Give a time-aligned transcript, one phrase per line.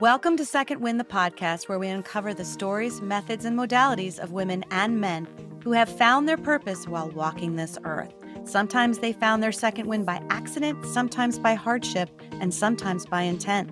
[0.00, 4.32] Welcome to Second Wind, the podcast where we uncover the stories, methods, and modalities of
[4.32, 5.28] women and men
[5.62, 8.14] who have found their purpose while walking this earth.
[8.44, 12.08] Sometimes they found their second wind by accident, sometimes by hardship,
[12.40, 13.70] and sometimes by intent.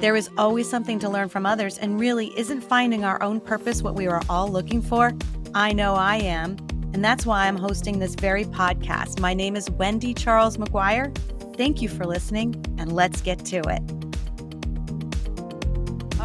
[0.00, 3.80] There is always something to learn from others, and really, isn't finding our own purpose
[3.80, 5.12] what we are all looking for?
[5.54, 6.56] I know I am,
[6.94, 9.20] and that's why I'm hosting this very podcast.
[9.20, 11.16] My name is Wendy Charles McGuire.
[11.56, 13.99] Thank you for listening, and let's get to it.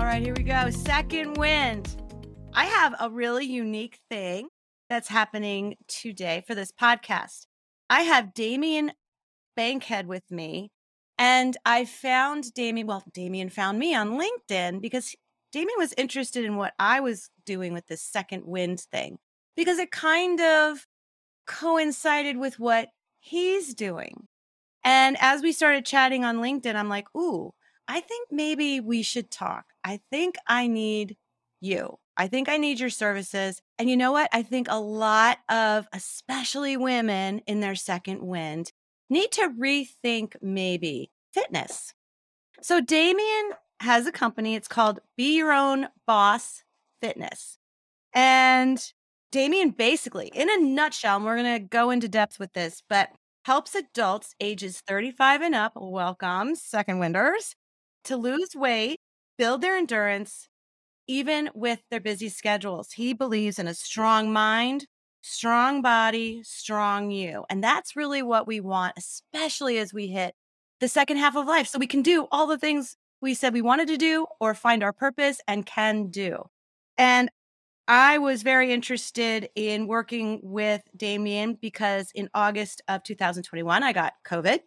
[0.06, 0.70] All right, here we go.
[0.70, 1.98] Second wind.
[2.54, 4.50] I have a really unique thing
[4.88, 7.48] that's happening today for this podcast.
[7.90, 8.92] I have Damien
[9.58, 10.70] Bankhead with me,
[11.18, 12.86] and I found Damien.
[12.86, 15.16] Well, Damien found me on LinkedIn because
[15.52, 19.18] Damien was interested in what I was doing with this second wind thing
[19.58, 20.86] because it kind of
[21.48, 24.28] coincided with what he's doing.
[24.84, 27.54] And as we started chatting on LinkedIn, I'm like, ooh,
[27.88, 29.66] I think maybe we should talk.
[29.86, 31.16] I think I need
[31.62, 32.00] you.
[32.18, 33.62] I think I need your services.
[33.78, 34.30] And you know what?
[34.34, 38.72] I think a lot of, especially women in their second wind,
[39.10, 41.94] need to rethink maybe fitness.
[42.62, 43.52] So, Damien
[43.82, 44.56] has a company.
[44.56, 46.64] It's called Be Your Own Boss
[47.02, 47.60] Fitness.
[48.14, 48.82] And
[49.32, 53.10] Damien basically, in a nutshell, and we're going to go into depth with this, but
[53.44, 57.54] helps adults ages 35 and up, welcome, second winders,
[58.06, 59.00] to lose weight,
[59.38, 60.48] build their endurance,
[61.08, 62.94] even with their busy schedules.
[62.94, 64.88] He believes in a strong mind,
[65.22, 67.46] strong body, strong you.
[67.50, 70.34] And that's really what we want, especially as we hit
[70.80, 71.68] the second half of life.
[71.68, 74.84] So we can do all the things we said we wanted to do or find
[74.84, 76.46] our purpose and can do.
[76.98, 77.30] And
[77.88, 84.14] I was very interested in working with Damien because in August of 2021, I got
[84.28, 84.60] COVID,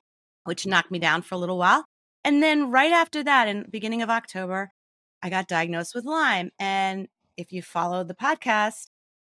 [0.44, 1.84] which knocked me down for a little while.
[2.24, 4.72] And then right after that, in beginning of October,
[5.22, 6.50] I got diagnosed with Lyme.
[6.58, 8.88] And if you followed the podcast,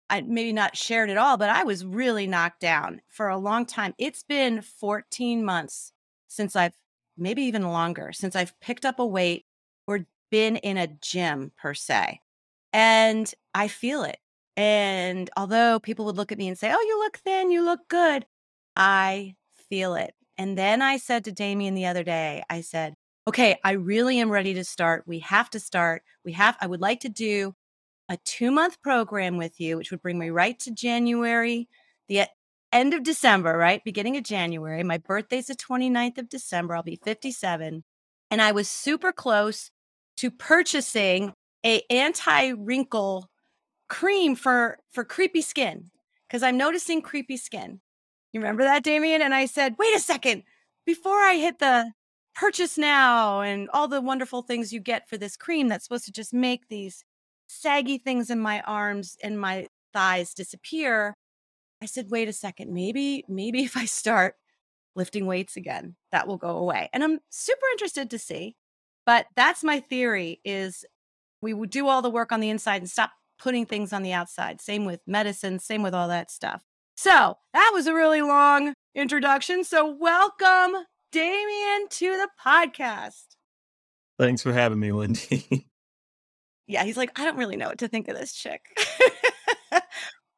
[0.09, 3.67] I maybe not shared it all, but I was really knocked down for a long
[3.67, 3.95] time.
[3.99, 5.93] It's been 14 months
[6.29, 6.75] since I've
[7.17, 9.47] maybe even longer since I've picked up a weight
[9.87, 12.21] or been in a gym per se.
[12.73, 14.19] And I feel it.
[14.57, 17.89] And although people would look at me and say, Oh, you look thin, you look
[17.89, 18.27] good,
[18.75, 19.35] I
[19.69, 20.15] feel it.
[20.39, 22.95] And then I said to Damien the other day, I said,
[23.29, 25.05] okay, I really am ready to start.
[25.07, 26.03] We have to start.
[26.25, 27.55] We have, I would like to do
[28.09, 31.69] a two month program with you, which would bring me right to January,
[32.09, 32.27] the
[32.73, 33.83] end of December, right?
[33.85, 34.83] Beginning of January.
[34.83, 36.77] My birthday's the 29th of December.
[36.77, 37.83] I'll be 57.
[38.31, 39.71] And I was super close
[40.19, 41.33] to purchasing
[41.65, 43.29] a anti-wrinkle
[43.89, 45.91] cream for for creepy skin
[46.29, 47.81] because I'm noticing creepy skin.
[48.37, 49.23] You remember that, Damien?
[49.23, 50.43] And I said, wait a second,
[50.85, 51.93] before I hit the
[52.35, 56.13] purchase now and all the wonderful things you get for this cream that's supposed to
[56.13, 57.03] just make these
[57.47, 61.15] saggy things in my arms and my thighs disappear.
[61.83, 64.35] I said, wait a second, maybe, maybe if I start
[64.95, 66.91] lifting weights again, that will go away.
[66.93, 68.55] And I'm super interested to see.
[69.07, 70.85] But that's my theory is
[71.41, 74.13] we would do all the work on the inside and stop putting things on the
[74.13, 74.61] outside.
[74.61, 76.61] Same with medicine, same with all that stuff.
[76.97, 79.65] So that was a really long introduction.
[79.65, 83.37] So welcome, Damien, to the podcast.
[84.19, 85.69] Thanks for having me, Wendy.
[86.67, 88.63] yeah, he's like, I don't really know what to think of this chick.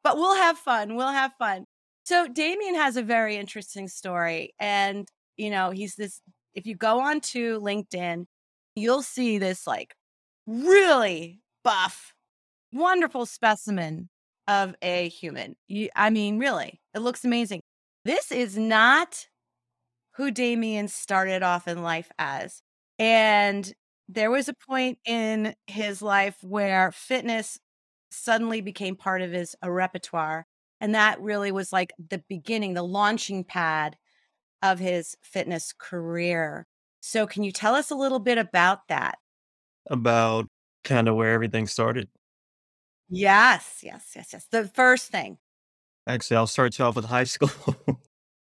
[0.03, 0.97] but we'll have fun.
[0.97, 1.63] We'll have fun.
[2.03, 4.53] So Damien has a very interesting story.
[4.59, 6.19] And, you know, he's this,
[6.55, 8.25] if you go on to LinkedIn,
[8.75, 9.95] you'll see this like
[10.45, 12.13] really buff,
[12.73, 14.09] wonderful specimen
[14.49, 15.55] of a human.
[15.67, 17.61] You, I mean, really, it looks amazing.
[18.03, 19.27] This is not
[20.15, 22.63] who Damien started off in life as.
[22.97, 23.71] And
[24.09, 27.59] there was a point in his life where fitness
[28.09, 30.47] suddenly became part of his uh, repertoire.
[30.81, 33.97] And that really was like the beginning, the launching pad
[34.63, 36.65] of his fitness career.
[37.01, 39.19] So, can you tell us a little bit about that?
[39.89, 40.47] About
[40.83, 42.09] kind of where everything started.
[43.09, 44.45] Yes, yes, yes, yes.
[44.51, 45.37] The first thing.
[46.07, 47.49] Actually, I'll start you off with high school.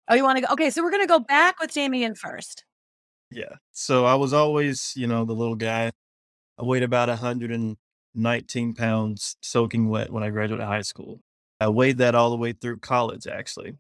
[0.08, 0.54] oh, you want to go?
[0.54, 2.66] Okay, so we're going to go back with Damien first.
[3.32, 3.56] Yeah.
[3.72, 5.92] So I was always, you know, the little guy.
[6.58, 11.22] I weighed about 119 pounds soaking wet when I graduated high school.
[11.60, 13.78] I weighed that all the way through college, actually.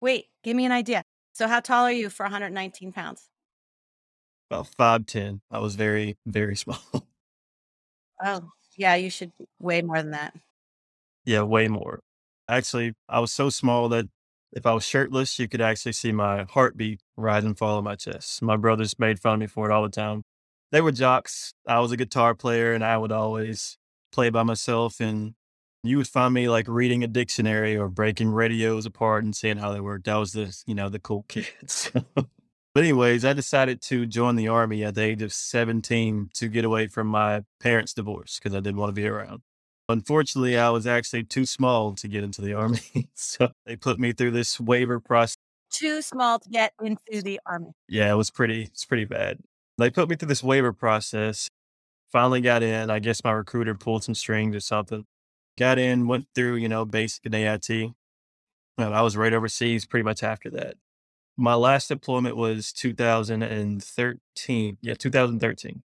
[0.00, 1.04] Wait, give me an idea.
[1.32, 3.28] So, how tall are you for 119 pounds?
[4.50, 5.40] About 5'10.
[5.50, 6.78] I was very, very small.
[8.24, 10.34] Oh, yeah, you should weigh more than that.
[11.24, 12.00] Yeah, way more.
[12.48, 14.06] Actually, I was so small that
[14.52, 17.94] if I was shirtless, you could actually see my heartbeat rise and fall on my
[17.96, 18.42] chest.
[18.42, 20.22] My brothers made fun of me for it all the time.
[20.72, 21.52] they were jocks.
[21.66, 23.78] I was a guitar player and I would always
[24.10, 25.00] play by myself.
[25.00, 25.34] And
[25.82, 29.72] you would find me like reading a dictionary or breaking radios apart and seeing how
[29.72, 30.04] they worked.
[30.06, 31.90] That was the, you know, the cool kids.
[32.74, 36.64] But anyways, I decided to join the army at the age of 17 to get
[36.64, 39.42] away from my parents' divorce because I didn't want to be around.
[39.88, 42.80] Unfortunately, I was actually too small to get into the army.
[43.14, 45.36] so they put me through this waiver process.
[45.70, 47.72] Too small to get into the army.
[47.88, 49.40] Yeah, it was pretty, it's pretty bad.
[49.78, 51.48] They put me through this waiver process.
[52.10, 52.90] Finally got in.
[52.90, 55.04] I guess my recruiter pulled some strings or something.
[55.58, 57.68] Got in, went through, you know, basic and AIT.
[57.70, 60.76] And I was right overseas pretty much after that.
[61.36, 64.78] My last deployment was 2013.
[64.80, 65.82] Yeah, 2013.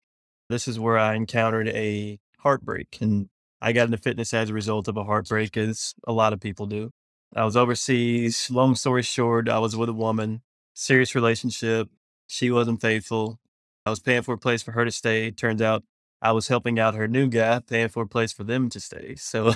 [0.50, 3.30] This is where I encountered a heartbreak and
[3.62, 6.66] I got into fitness as a result of a heartbreak, as a lot of people
[6.66, 6.92] do.
[7.34, 8.52] I was overseas.
[8.52, 10.42] Long story short, I was with a woman,
[10.74, 11.88] serious relationship.
[12.28, 13.40] She wasn't faithful.
[13.86, 15.32] I was paying for a place for her to stay.
[15.32, 15.84] Turns out
[16.22, 19.16] I was helping out her new guy, paying for a place for them to stay.
[19.18, 19.54] So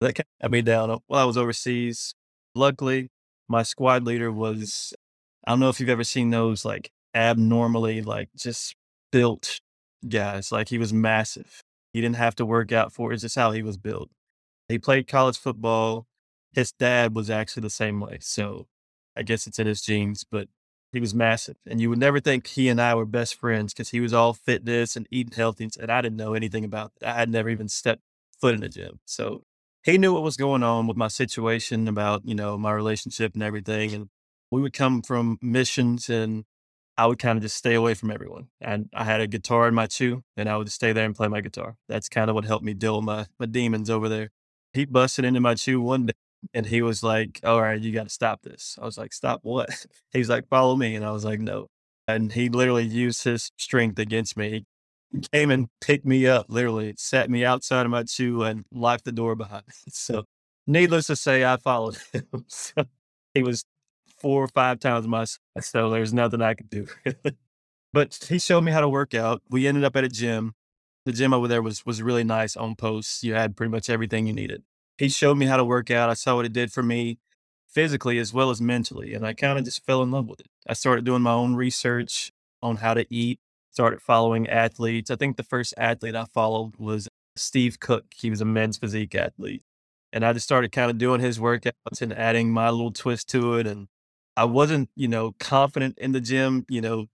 [0.00, 2.14] that got me down uh, while I was overseas.
[2.54, 3.10] Luckily,
[3.48, 4.94] my squad leader was,
[5.48, 8.76] I don't know if you've ever seen those like abnormally, like just
[9.10, 9.60] built
[10.06, 10.52] guys.
[10.52, 11.62] Like he was massive.
[11.94, 13.14] He didn't have to work out for it.
[13.14, 14.10] It's just how he was built.
[14.68, 16.06] He played college football.
[16.52, 18.18] His dad was actually the same way.
[18.20, 18.66] So
[19.16, 20.48] I guess it's in his genes, but
[20.92, 21.56] he was massive.
[21.66, 24.34] And you would never think he and I were best friends because he was all
[24.34, 25.70] fitness and eating healthy.
[25.80, 27.06] And I didn't know anything about it.
[27.06, 28.02] I had never even stepped
[28.38, 29.00] foot in the gym.
[29.06, 29.44] So
[29.82, 33.42] he knew what was going on with my situation about, you know, my relationship and
[33.42, 33.94] everything.
[33.94, 34.08] And
[34.50, 36.44] we would come from missions and
[36.96, 38.48] I would kind of just stay away from everyone.
[38.60, 41.28] And I had a guitar in my CHU and I would stay there and play
[41.28, 41.76] my guitar.
[41.88, 44.30] That's kind of what helped me deal with my, my demons over there.
[44.72, 46.14] He busted into my CHU one day
[46.52, 48.76] and he was like, All right, you got to stop this.
[48.80, 49.86] I was like, Stop what?
[50.12, 50.96] He's like, Follow me.
[50.96, 51.68] And I was like, No.
[52.08, 54.64] And he literally used his strength against me.
[55.12, 59.04] He came and picked me up, literally sat me outside of my CHU and locked
[59.04, 59.74] the door behind me.
[59.92, 60.24] So,
[60.66, 62.44] needless to say, I followed him.
[62.48, 62.84] so,
[63.34, 63.62] he was
[64.20, 65.24] four or five times my
[65.60, 66.86] so there's nothing I could do.
[67.92, 69.42] but he showed me how to work out.
[69.48, 70.54] We ended up at a gym.
[71.04, 73.24] The gym over there was was really nice on posts.
[73.24, 74.62] You had pretty much everything you needed.
[74.98, 76.10] He showed me how to work out.
[76.10, 77.18] I saw what it did for me
[77.68, 80.48] physically as well as mentally, and I kind of just fell in love with it.
[80.66, 82.32] I started doing my own research
[82.62, 83.40] on how to eat.
[83.70, 85.10] Started following athletes.
[85.10, 88.06] I think the first athlete I followed was Steve Cook.
[88.14, 89.62] He was a men's physique athlete.
[90.12, 93.54] And I just started kind of doing his workouts and adding my little twist to
[93.54, 93.66] it.
[93.66, 93.88] And
[94.38, 97.06] I wasn't, you know, confident in the gym, you know,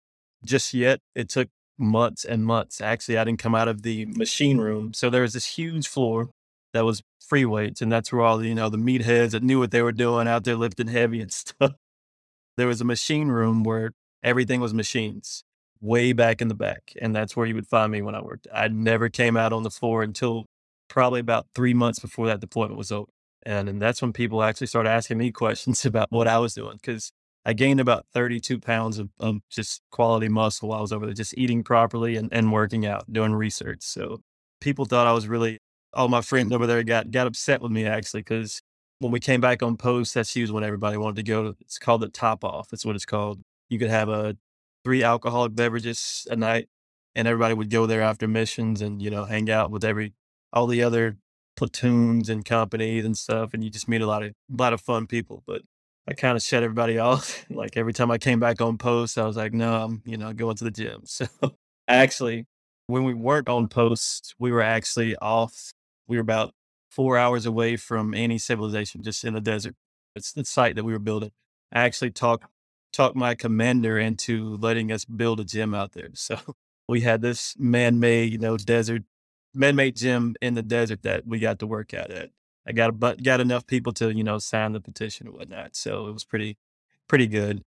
[0.45, 1.01] just yet.
[1.15, 1.49] It took
[1.79, 2.83] months and months.
[2.83, 4.93] Actually, I didn't come out of the machine room.
[4.93, 6.29] So there was this huge floor
[6.75, 7.81] that was free weights.
[7.81, 10.29] And that's where all the, you know, the meatheads that knew what they were doing
[10.29, 11.73] out there lifting heavy and stuff.
[12.59, 13.93] There was a machine room where
[14.23, 15.45] everything was machines
[15.81, 16.93] way back in the back.
[17.01, 18.49] And that's where you would find me when I worked.
[18.53, 20.45] I never came out on the floor until
[20.89, 23.11] probably about three months before that deployment was over.
[23.47, 26.77] And, and that's when people actually started asking me questions about what I was doing
[26.77, 27.13] because
[27.45, 31.15] I gained about 32 pounds of, of, just quality muscle while I was over there,
[31.15, 33.83] just eating properly and, and working out, doing research.
[33.83, 34.21] So
[34.61, 35.59] people thought I was really,
[35.93, 38.63] all my friends over there got, got upset with me actually because
[39.01, 41.79] when we came back on post, that's usually when everybody wanted to go to, it's
[41.79, 42.69] called the top off.
[42.71, 43.41] That's what it's called.
[43.69, 44.37] You could have a
[44.83, 46.69] three alcoholic beverages a night
[47.15, 50.15] and everybody would go there after missions and, you know, hang out with every,
[50.53, 51.19] all the other
[51.57, 54.81] platoons and companies and stuff, and you just meet a lot of a lot of
[54.81, 55.43] fun people.
[55.47, 55.63] But
[56.09, 57.45] I kind of shut everybody off.
[57.51, 60.33] like every time I came back on post, I was like, no, I'm you know
[60.33, 61.05] going to the gym.
[61.07, 61.27] So
[61.89, 62.47] actually,
[62.87, 65.73] when we weren't on post, we were actually off.
[66.07, 66.53] We were about
[66.91, 69.75] four hours away from any civilization, just in the desert.
[70.15, 71.33] It's the site that we were building.
[71.73, 72.47] I actually talked
[72.93, 76.11] talked my commander into letting us build a gym out there.
[76.15, 76.39] So
[76.89, 79.03] we had this man-made, you know, desert
[79.55, 82.31] man-made gym in the desert that we got to work out at.
[82.67, 85.77] I got a, but got enough people to you know sign the petition and whatnot,
[85.77, 86.57] so it was pretty
[87.09, 87.63] pretty good.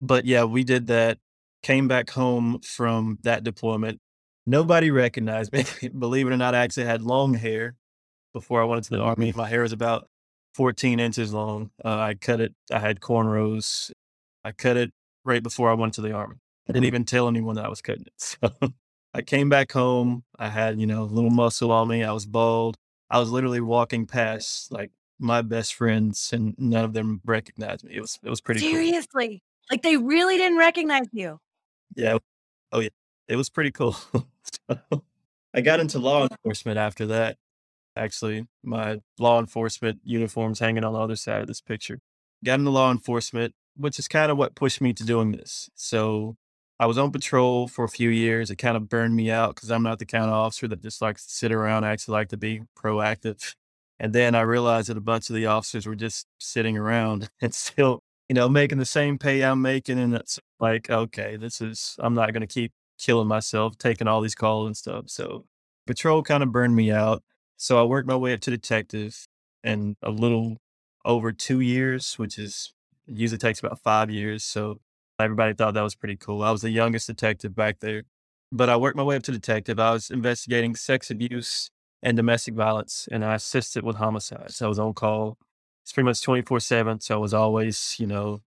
[0.00, 1.18] But yeah, we did that.
[1.62, 4.00] Came back home from that deployment.
[4.46, 5.64] Nobody recognized me.
[5.98, 7.74] Believe it or not, I actually had long hair
[8.32, 9.32] before I went into the army.
[9.34, 10.08] My hair was about
[10.54, 11.70] 14 inches long.
[11.84, 12.54] Uh, I cut it.
[12.70, 13.90] I had cornrows.
[14.44, 14.92] I cut it
[15.24, 16.36] right before I went to the army.
[16.68, 18.12] I didn't even tell anyone that I was cutting it.
[18.18, 18.74] So
[19.14, 20.24] I came back home.
[20.38, 22.02] I had, you know, a little muscle on me.
[22.02, 22.76] I was bald.
[23.08, 24.90] I was literally walking past like
[25.20, 27.94] my best friends and none of them recognized me.
[27.94, 29.28] It was it was pretty Seriously.
[29.28, 29.38] Cool.
[29.70, 31.38] Like they really didn't recognize you.
[31.94, 32.18] Yeah.
[32.72, 32.88] Oh yeah.
[33.28, 33.92] It was pretty cool.
[34.68, 35.04] so,
[35.54, 37.38] I got into law enforcement after that.
[37.96, 42.00] Actually, my law enforcement uniforms hanging on the other side of this picture.
[42.44, 45.70] Got into law enforcement, which is kind of what pushed me to doing this.
[45.76, 46.36] So
[46.80, 48.50] I was on patrol for a few years.
[48.50, 51.00] It kind of burned me out because I'm not the kind of officer that just
[51.00, 53.54] likes to sit around, I actually like to be proactive.
[54.00, 57.54] And then I realized that a bunch of the officers were just sitting around and
[57.54, 60.00] still, you know, making the same pay I'm making.
[60.00, 64.20] And it's like, okay, this is, I'm not going to keep killing myself, taking all
[64.20, 65.04] these calls and stuff.
[65.08, 65.44] So
[65.86, 67.22] patrol kind of burned me out.
[67.56, 69.26] So I worked my way up to detective
[69.62, 70.56] and a little
[71.04, 72.72] over two years, which is
[73.06, 74.42] usually takes about five years.
[74.42, 74.80] So
[75.18, 76.42] everybody thought that was pretty cool.
[76.42, 78.02] I was the youngest detective back there,
[78.50, 79.78] but I worked my way up to detective.
[79.78, 81.70] I was investigating sex abuse
[82.02, 84.60] and domestic violence, and I assisted with homicides.
[84.60, 85.38] I was on call.
[85.82, 87.00] It's pretty much 24 7.
[87.00, 88.42] So I was always, you know,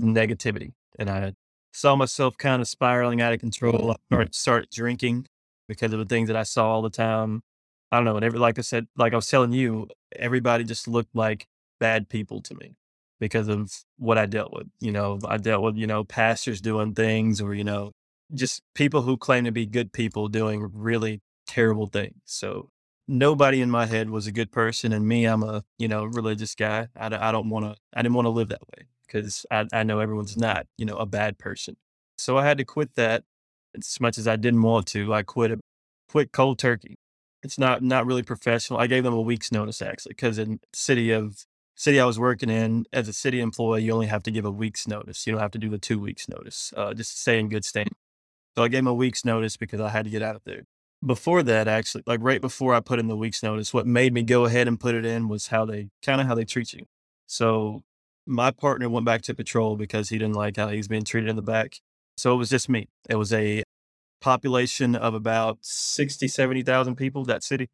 [0.00, 0.72] negativity.
[0.98, 1.34] And I
[1.72, 3.92] saw myself kind of spiraling out of control.
[3.92, 5.26] I started, started drinking
[5.68, 7.42] because of the things that I saw all the time.
[7.90, 8.16] I don't know.
[8.16, 11.46] And every, like I said, like I was telling you, everybody just looked like
[11.80, 12.74] bad people to me
[13.20, 14.68] because of what I dealt with.
[14.80, 17.92] You know, I dealt with, you know, pastors doing things or, you know,
[18.34, 22.14] just people who claim to be good people doing really terrible things.
[22.24, 22.68] So
[23.06, 24.92] nobody in my head was a good person.
[24.92, 26.88] And me, I'm a, you know, religious guy.
[26.96, 29.82] I, I don't want to, I didn't want to live that way because I, I
[29.82, 31.76] know everyone's not, you know, a bad person.
[32.18, 33.24] So I had to quit that
[33.76, 35.14] as much as I didn't want to.
[35.14, 35.60] I quit it,
[36.10, 36.96] quit cold turkey.
[37.42, 38.80] It's not, not really professional.
[38.80, 41.46] I gave them a week's notice actually, because in city of
[41.78, 44.50] city I was working in, as a city employee, you only have to give a
[44.50, 45.26] week's notice.
[45.26, 47.64] You don't have to do the two weeks notice, uh, just to stay in good
[47.64, 47.94] standing.
[48.56, 50.64] So I gave him a week's notice because I had to get out of there.
[51.06, 54.24] Before that, actually, like right before I put in the week's notice, what made me
[54.24, 56.84] go ahead and put it in was how they kind of how they treat you.
[57.28, 57.82] So
[58.26, 61.36] my partner went back to patrol because he didn't like how he's being treated in
[61.36, 61.76] the back.
[62.16, 62.88] So it was just me.
[63.08, 63.62] It was a
[64.20, 67.68] population of about 60, 70,000 people, that city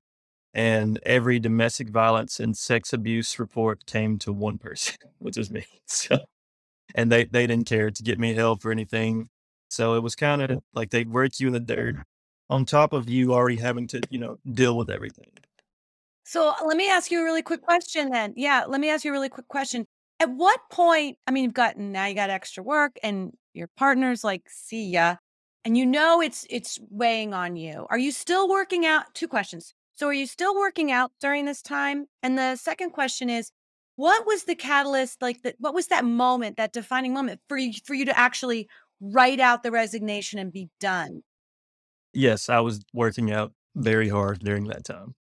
[0.55, 5.67] and every domestic violence and sex abuse report came to one person, which was me.
[5.87, 6.17] So,
[6.95, 9.29] and they they didn't care to get me help or anything.
[9.69, 11.97] So it was kind of like they work you in the dirt
[12.49, 15.27] on top of you already having to, you know, deal with everything.
[16.25, 18.33] So uh, let me ask you a really quick question then.
[18.37, 19.85] Yeah, let me ask you a really quick question.
[20.21, 24.25] At what point, I mean, you've got now you got extra work and your partner's
[24.25, 25.17] like, see ya.
[25.67, 27.87] And you know it's it's weighing on you.
[27.91, 29.13] Are you still working out?
[29.15, 29.75] Two questions.
[29.97, 32.07] So are you still working out during this time?
[32.23, 33.51] And the second question is,
[33.97, 37.73] what was the catalyst like that what was that moment, that defining moment for you
[37.85, 38.69] for you to actually
[39.01, 41.23] write out the resignation and be done?
[42.13, 45.15] Yes, I was working out very hard during that time.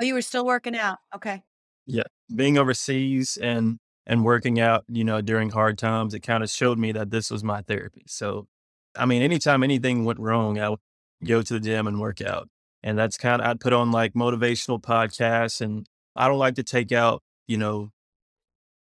[0.00, 0.98] Oh, you were still working out.
[1.14, 1.42] Okay.
[1.86, 2.04] Yeah.
[2.34, 6.78] Being overseas and and working out, you know, during hard times, it kind of showed
[6.78, 8.04] me that this was my therapy.
[8.06, 8.48] So,
[8.96, 10.80] I mean, anytime anything went wrong, I would
[11.22, 12.48] go to the gym and work out.
[12.82, 16.62] And that's kind of, I'd put on like motivational podcasts and I don't like to
[16.62, 17.90] take out, you know,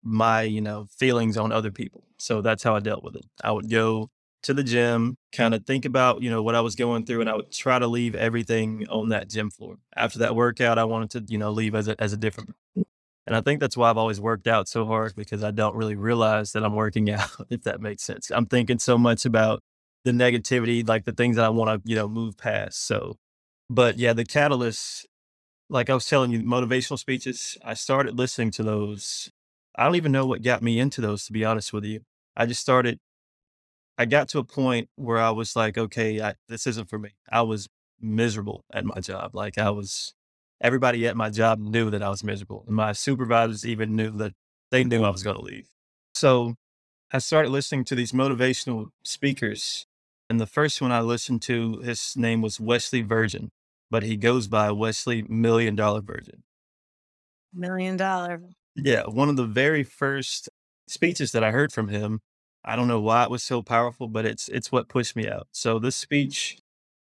[0.02, 2.04] my, you know, feelings on other people.
[2.18, 3.24] So that's how I dealt with it.
[3.42, 4.10] I would go
[4.42, 7.30] to the gym, kind of think about, you know, what I was going through and
[7.30, 9.78] I would try to leave everything on that gym floor.
[9.96, 12.54] After that workout, I wanted to, you know, leave as a, as a different
[13.28, 15.96] and I think that's why I've always worked out so hard because I don't really
[15.96, 18.30] realize that I'm working out, if that makes sense.
[18.30, 19.60] I'm thinking so much about
[20.04, 22.86] the negativity, like the things that I want to, you know, move past.
[22.86, 23.18] So
[23.70, 25.06] but yeah, the catalyst,
[25.68, 29.30] like I was telling you, motivational speeches, I started listening to those.
[29.76, 32.00] I don't even know what got me into those, to be honest with you.
[32.36, 32.98] I just started,
[33.98, 37.10] I got to a point where I was like, okay, I, this isn't for me.
[37.30, 37.68] I was
[38.00, 39.34] miserable at my job.
[39.34, 40.14] Like I was,
[40.60, 42.64] everybody at my job knew that I was miserable.
[42.66, 44.32] And my supervisors even knew that
[44.70, 45.68] they knew I was going to leave.
[46.14, 46.54] So
[47.12, 49.86] I started listening to these motivational speakers.
[50.30, 53.50] And the first one I listened to, his name was Wesley Virgin
[53.90, 56.42] but he goes by Wesley Million Dollar Virgin.
[57.52, 58.40] Million Dollar.
[58.76, 60.48] Yeah, one of the very first
[60.86, 62.20] speeches that I heard from him.
[62.64, 65.48] I don't know why it was so powerful, but it's it's what pushed me out.
[65.52, 66.58] So this speech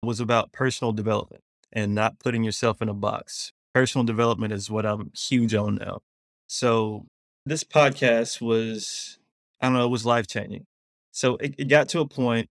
[0.03, 3.53] was about personal development and not putting yourself in a box.
[3.75, 6.01] Personal development is what I'm huge on now.
[6.47, 7.07] So
[7.47, 9.19] this podcast was
[9.61, 10.67] I don't know, it was life changing.
[11.13, 12.49] So it, it got to a point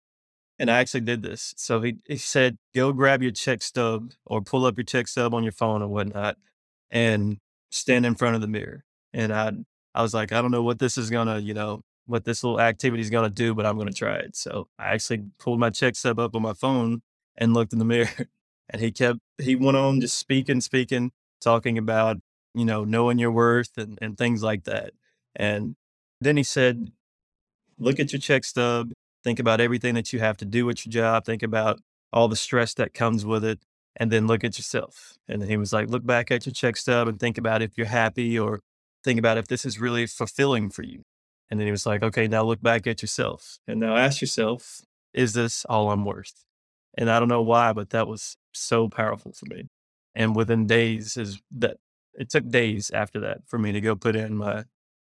[0.62, 1.56] and I actually did this.
[1.58, 5.34] So he, he said, go grab your check stub or pull up your check stub
[5.34, 6.38] on your phone or whatnot
[6.92, 7.40] and
[7.72, 8.84] stand in front of the mirror.
[9.12, 9.54] And I,
[9.96, 12.44] I was like, I don't know what this is going to, you know, what this
[12.44, 14.36] little activity is going to do, but I'm going to try it.
[14.36, 17.02] So I actually pulled my check stub up on my phone
[17.36, 18.28] and looked in the mirror
[18.70, 21.10] and he kept, he went on just speaking, speaking,
[21.42, 22.18] talking about,
[22.54, 24.92] you know, knowing your worth and, and things like that.
[25.36, 25.76] And
[26.20, 26.92] then he said,
[27.80, 28.92] look at your check stub
[29.24, 31.26] Think about everything that you have to do at your job.
[31.26, 31.80] Think about
[32.12, 33.60] all the stress that comes with it.
[33.98, 35.18] And then look at yourself.
[35.28, 37.78] And then he was like, look back at your check stub and think about if
[37.78, 38.62] you're happy or
[39.04, 41.04] think about if this is really fulfilling for you.
[41.50, 44.82] And then he was like, okay, now look back at yourself and now ask yourself,
[45.14, 46.46] is this all I'm worth?
[46.98, 49.68] And I don't know why, but that was so powerful for me.
[50.16, 51.78] And within days is that
[52.14, 54.64] it took days after that for me to go put in my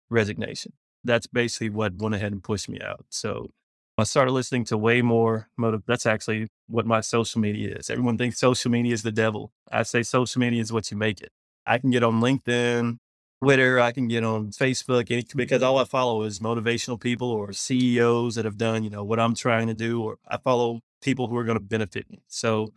[0.10, 0.74] resignation.
[1.04, 3.06] That's basically what went ahead and pushed me out.
[3.10, 3.52] So
[3.98, 5.84] I started listening to way more motive.
[5.88, 7.90] That's actually what my social media is.
[7.90, 9.52] Everyone thinks social media is the devil.
[9.72, 11.32] I say social media is what you make it.
[11.66, 12.98] I can get on LinkedIn,
[13.42, 18.36] Twitter, I can get on Facebook because all I follow is motivational people or CEOs
[18.36, 21.38] that have done, you know, what I'm trying to do, or I follow people who
[21.38, 22.22] are going to benefit me.
[22.28, 22.74] So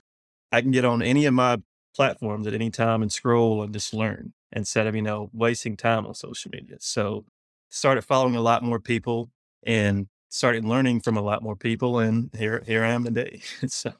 [0.52, 1.58] I can get on any of my
[1.96, 6.06] platforms at any time and scroll and just learn instead of, you know, wasting time
[6.06, 6.76] on social media.
[6.80, 7.24] So
[7.70, 9.30] started following a lot more people
[9.64, 11.98] and started learning from a lot more people.
[11.98, 13.42] And here, here I am today.
[13.66, 13.92] so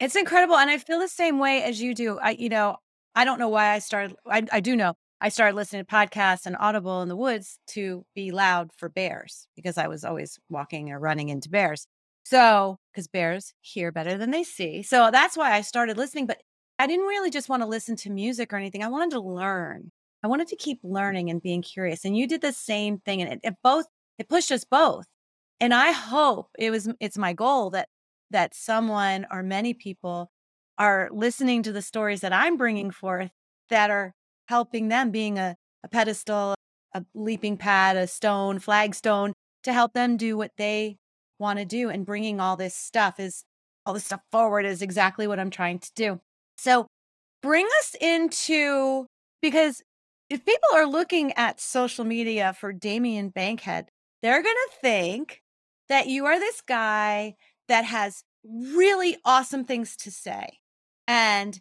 [0.00, 0.56] it's incredible.
[0.56, 2.18] And I feel the same way as you do.
[2.18, 2.76] I, you know,
[3.14, 6.46] I don't know why I started, I, I do know I started listening to podcasts
[6.46, 10.92] and Audible in the woods to be loud for bears because I was always walking
[10.92, 11.86] or running into bears.
[12.24, 14.82] So, because bears hear better than they see.
[14.82, 16.26] So that's why I started listening.
[16.26, 16.42] But
[16.78, 18.84] I didn't really just want to listen to music or anything.
[18.84, 19.90] I wanted to learn.
[20.22, 22.04] I wanted to keep learning and being curious.
[22.04, 23.22] And you did the same thing.
[23.22, 23.86] And it, it both,
[24.18, 25.06] it pushed us both.
[25.60, 27.88] And I hope it was, it's my goal that,
[28.30, 30.30] that someone or many people
[30.76, 33.30] are listening to the stories that I'm bringing forth
[33.70, 34.14] that are
[34.46, 36.54] helping them being a, a pedestal,
[36.94, 39.32] a leaping pad, a stone, flagstone
[39.64, 40.96] to help them do what they
[41.38, 41.90] want to do.
[41.90, 43.44] And bringing all this stuff is
[43.84, 46.20] all this stuff forward is exactly what I'm trying to do.
[46.56, 46.86] So
[47.42, 49.06] bring us into
[49.40, 49.82] because
[50.30, 53.88] if people are looking at social media for Damien Bankhead,
[54.22, 55.40] they're going to think
[55.88, 57.36] that you are this guy
[57.68, 60.58] that has really awesome things to say
[61.06, 61.60] and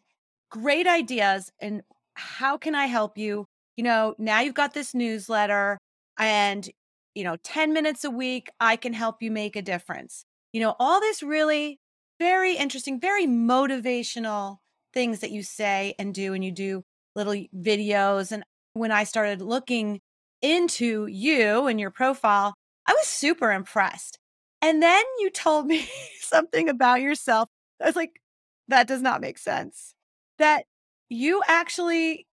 [0.49, 1.81] great ideas and
[2.15, 3.45] how can I help you?
[3.75, 5.77] You know, now you've got this newsletter
[6.17, 6.67] and,
[7.13, 10.23] you know, 10 minutes a week, I can help you make a difference.
[10.51, 11.79] You know, all this really
[12.19, 14.57] very interesting, very motivational
[14.93, 16.33] things that you say and do.
[16.33, 16.83] And you do
[17.15, 18.31] little videos.
[18.31, 19.99] And when I started looking
[20.41, 22.53] into you and your profile,
[22.87, 24.19] I was super impressed.
[24.61, 25.87] And then you told me
[26.21, 27.49] something about yourself.
[27.81, 28.21] I was like,
[28.67, 29.93] that does not make sense.
[30.39, 30.65] That
[31.09, 32.27] you actually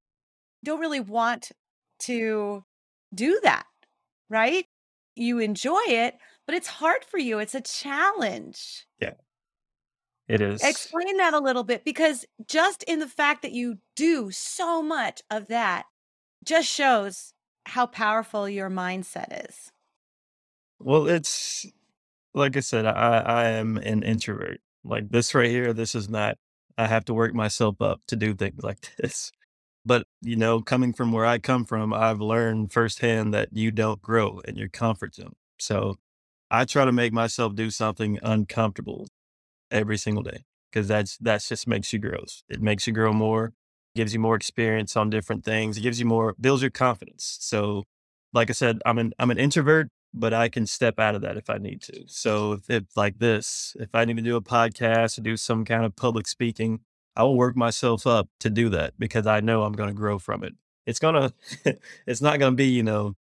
[0.63, 1.51] don't really want
[1.99, 2.63] to
[3.13, 3.65] do that,
[4.29, 4.65] right?
[5.15, 7.39] You enjoy it, but it's hard for you.
[7.39, 8.85] It's a challenge.
[8.99, 9.13] Yeah.
[10.27, 10.63] It is.
[10.63, 15.21] Explain that a little bit because just in the fact that you do so much
[15.29, 15.83] of that
[16.45, 17.33] just shows
[17.65, 19.71] how powerful your mindset is.
[20.83, 21.65] Well, it's
[22.33, 24.61] like I said, I, I am an introvert.
[24.83, 26.37] Like this right here, this is not
[26.77, 29.31] I have to work myself up to do things like this.
[29.85, 34.01] But, you know, coming from where I come from, I've learned firsthand that you don't
[34.01, 35.33] grow in your comfort zone.
[35.59, 35.97] So
[36.51, 39.07] I try to make myself do something uncomfortable
[39.71, 42.23] every single day because that's that's just makes you grow.
[42.49, 43.53] It makes you grow more,
[43.95, 45.77] gives you more experience on different things.
[45.77, 47.37] It gives you more builds your confidence.
[47.41, 47.83] So
[48.33, 51.37] like I said, I'm an I'm an introvert, but I can step out of that
[51.37, 52.03] if I need to.
[52.07, 55.63] So if, if like this, if I need to do a podcast or do some
[55.65, 56.81] kind of public speaking,
[57.15, 60.19] I will work myself up to do that because I know I'm going to grow
[60.19, 60.53] from it.
[60.85, 61.15] It's going
[61.63, 63.15] to, it's not going to be, you know,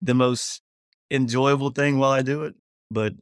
[0.00, 0.62] the most
[1.10, 2.54] enjoyable thing while I do it.
[2.90, 3.14] But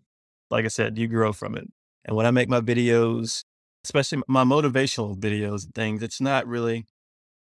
[0.50, 1.68] like I said, you grow from it.
[2.04, 3.44] And when I make my videos,
[3.84, 6.86] especially my motivational videos and things, it's not really,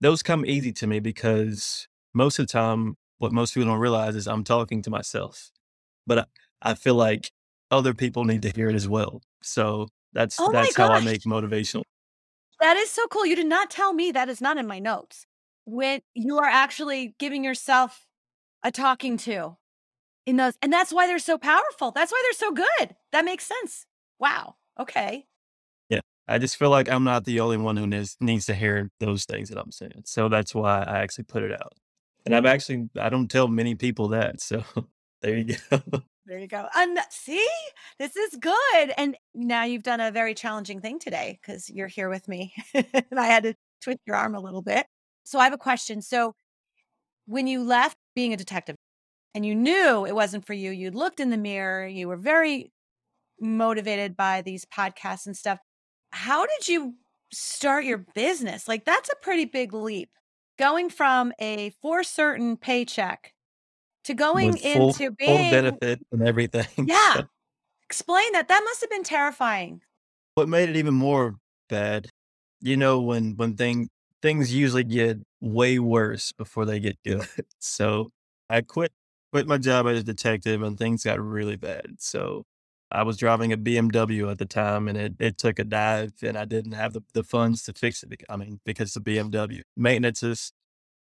[0.02, 4.16] those come easy to me because most of the time, what most people don't realize
[4.16, 5.52] is I'm talking to myself
[6.08, 6.26] but I,
[6.62, 7.32] I feel like
[7.70, 9.22] other people need to hear it as well.
[9.42, 11.84] So that's Oh that's how I make motivational.
[12.60, 13.26] That is so cool.
[13.26, 15.26] You did not tell me that is not in my notes.
[15.66, 18.08] When you are actually giving yourself
[18.64, 19.58] a talking to
[20.26, 21.92] in those, and that's why they're so powerful.
[21.92, 22.96] That's why they're so good.
[23.12, 23.86] That makes sense.
[24.20, 24.56] Wow.
[24.80, 25.26] Okay.
[25.90, 28.90] Yeah, I just feel like I'm not the only one who needs needs to hear
[29.00, 30.04] those things that I'm saying.
[30.06, 31.74] So that's why I actually put it out.
[32.26, 32.50] And I'm mm.
[32.50, 34.42] actually I don't tell many people that.
[34.42, 34.64] So
[35.22, 35.82] there you go.
[36.28, 36.68] There you go.
[36.76, 37.48] And see,
[38.00, 38.94] this is good.
[38.98, 42.54] And now you've done a very challenging thing today because you're here with me.
[42.74, 44.88] and I had to twist your arm a little bit.
[45.24, 46.02] So I have a question.
[46.02, 46.34] So
[47.28, 48.76] when you left being a detective
[49.34, 52.74] and you knew it wasn't for you, you looked in the mirror, you were very
[53.40, 55.60] motivated by these podcasts and stuff.
[56.12, 56.96] How did you
[57.32, 58.68] start your business?
[58.68, 60.10] Like, that's a pretty big leap.
[60.60, 63.34] Going from a for certain paycheck
[64.08, 66.66] to going full into full benefit and everything.
[66.88, 67.24] yeah, So
[67.84, 68.48] explain that.
[68.48, 69.82] That must have been terrifying.
[70.36, 71.36] what made it even more
[71.70, 72.08] bad,
[72.62, 73.90] you know, when when thing
[74.22, 77.28] things usually get way worse before they get good.
[77.60, 78.12] So
[78.50, 78.92] I quit
[79.34, 81.98] quit my job as a detective and things got really bad.
[82.00, 82.46] So
[82.90, 86.38] I was driving a BMW at the time and it, it took a dive and
[86.38, 88.22] I didn't have the, the funds to fix it.
[88.30, 90.54] I mean, because the BMW maintenance is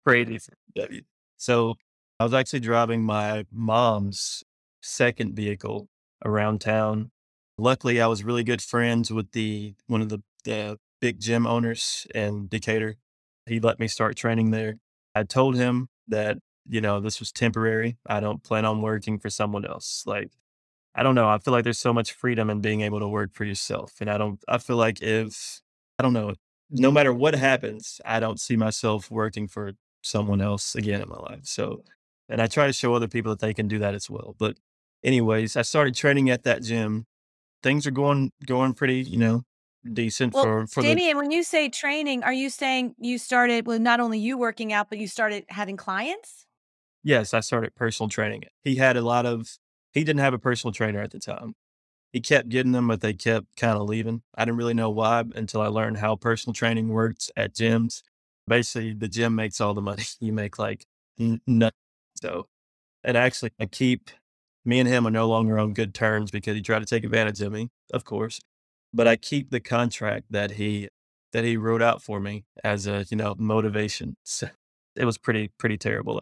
[0.06, 1.06] crazy for BMW.
[1.38, 1.76] So
[2.20, 4.44] I was actually driving my mom's
[4.82, 5.88] second vehicle
[6.26, 7.12] around town.
[7.58, 12.06] Luckily, I was really good friends with the one of the, the big gym owners
[12.14, 12.96] in Decatur.
[13.46, 14.76] He let me start training there.
[15.16, 17.98] I told him that, you know, this was temporary.
[18.06, 20.04] I don't plan on working for someone else.
[20.06, 20.30] Like,
[20.94, 21.30] I don't know.
[21.30, 23.94] I feel like there's so much freedom in being able to work for yourself.
[24.02, 25.62] And I don't, I feel like if,
[25.98, 26.36] I don't know,
[26.70, 29.72] no matter what happens, I don't see myself working for
[30.04, 31.42] someone else again in my life.
[31.44, 31.84] So,
[32.30, 34.36] and I try to show other people that they can do that as well.
[34.38, 34.58] But,
[35.04, 37.06] anyways, I started training at that gym.
[37.64, 39.44] Things are going going pretty, you know,
[39.92, 43.82] decent Well, for for the when you say training, are you saying you started with
[43.82, 46.46] not only you working out, but you started having clients?
[47.04, 48.44] Yes, I started personal training.
[48.64, 49.58] He had a lot of
[49.94, 51.56] he didn't have a personal trainer at the time.
[52.12, 54.24] He kept getting them, but they kept kind of leaving.
[54.36, 58.02] I didn't really know why until I learned how personal training works at gyms.
[58.48, 60.04] Basically, the gym makes all the money.
[60.20, 60.86] You make like
[61.20, 61.42] n-.
[62.22, 62.48] So,
[63.04, 64.10] and actually, I keep
[64.66, 67.42] me and him are no longer on good terms because he tried to take advantage
[67.42, 68.40] of me, of course.
[68.94, 70.90] But I keep the contract that he
[71.34, 74.16] that he wrote out for me as a you know motivation.
[74.26, 74.50] So
[74.96, 76.22] it was pretty pretty terrible.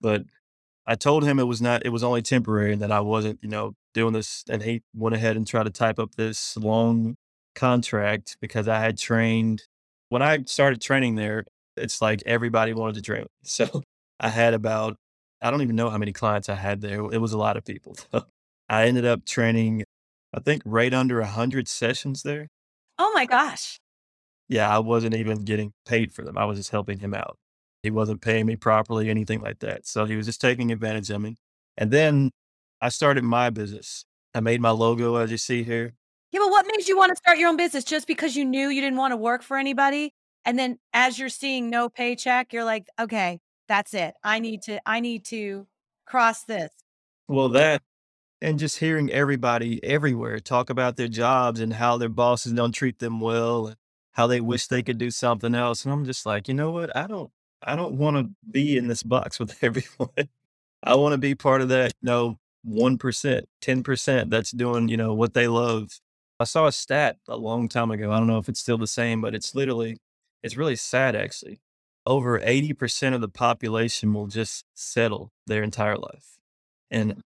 [0.00, 0.24] But
[0.86, 3.48] I told him it was not it was only temporary and that I wasn't you
[3.48, 4.44] know doing this.
[4.50, 7.16] And he went ahead and tried to type up this long
[7.54, 9.64] contract because I had trained
[10.10, 11.44] when I started training there.
[11.76, 13.26] It's like everybody wanted to train.
[13.44, 13.82] So
[14.20, 14.96] I had about
[15.42, 17.00] I don't even know how many clients I had there.
[17.12, 17.96] It was a lot of people.
[18.68, 19.84] I ended up training,
[20.34, 22.48] I think, right under 100 sessions there.
[22.98, 23.78] Oh my gosh.
[24.48, 26.38] Yeah, I wasn't even getting paid for them.
[26.38, 27.36] I was just helping him out.
[27.82, 29.86] He wasn't paying me properly, anything like that.
[29.86, 31.36] So he was just taking advantage of me.
[31.76, 32.30] And then
[32.80, 34.04] I started my business.
[34.34, 35.94] I made my logo, as you see here.
[36.32, 37.84] Yeah, but what made you want to start your own business?
[37.84, 40.12] Just because you knew you didn't want to work for anybody?
[40.44, 44.14] And then as you're seeing no paycheck, you're like, okay, that's it.
[44.22, 45.66] I need to, I need to
[46.06, 46.70] cross this.
[47.28, 47.82] Well, that
[48.40, 52.98] and just hearing everybody everywhere talk about their jobs and how their bosses don't treat
[52.98, 53.76] them well and
[54.12, 55.84] how they wish they could do something else.
[55.84, 56.94] And I'm just like, you know what?
[56.96, 57.30] I don't,
[57.62, 60.28] I don't want to be in this box with everyone.
[60.82, 65.14] I want to be part of that, you know, 1%, 10% that's doing, you know,
[65.14, 66.00] what they love.
[66.38, 68.12] I saw a stat a long time ago.
[68.12, 69.98] I don't know if it's still the same, but it's literally,
[70.42, 71.60] it's really sad actually.
[72.06, 76.38] Over 80% of the population will just settle their entire life.
[76.90, 77.20] And mm.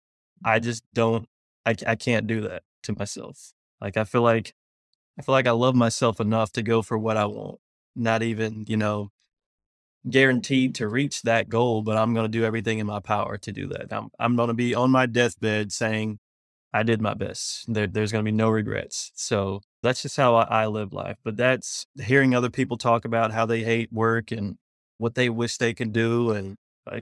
[0.44, 1.28] I just don't,
[1.66, 3.52] I, I can't do that to myself.
[3.80, 4.54] Like, I feel like,
[5.18, 7.58] I feel like I love myself enough to go for what I want,
[7.94, 9.10] not even, you know,
[10.08, 13.52] guaranteed to reach that goal, but I'm going to do everything in my power to
[13.52, 13.92] do that.
[13.92, 16.18] I'm, I'm going to be on my deathbed saying,
[16.72, 17.64] I did my best.
[17.72, 19.10] There, there's going to be no regrets.
[19.14, 21.16] So that's just how I, I live life.
[21.24, 24.56] But that's hearing other people talk about how they hate work and
[25.00, 26.56] what they wish they could do and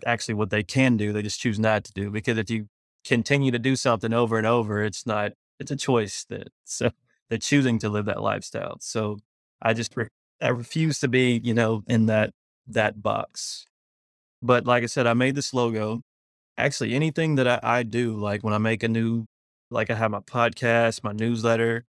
[0.06, 1.12] actually what they can do.
[1.12, 2.66] They just choose not to do because if you
[3.04, 6.90] continue to do something over and over, it's not, it's a choice that, so
[7.28, 8.76] they're choosing to live that lifestyle.
[8.80, 9.18] So
[9.60, 10.06] I just, re-
[10.40, 12.30] I refuse to be, you know, in that
[12.68, 13.66] that box.
[14.42, 16.02] But like I said, I made this logo.
[16.56, 19.24] Actually, anything that I, I do, like when I make a new,
[19.70, 21.84] like I have my podcast, my newsletter,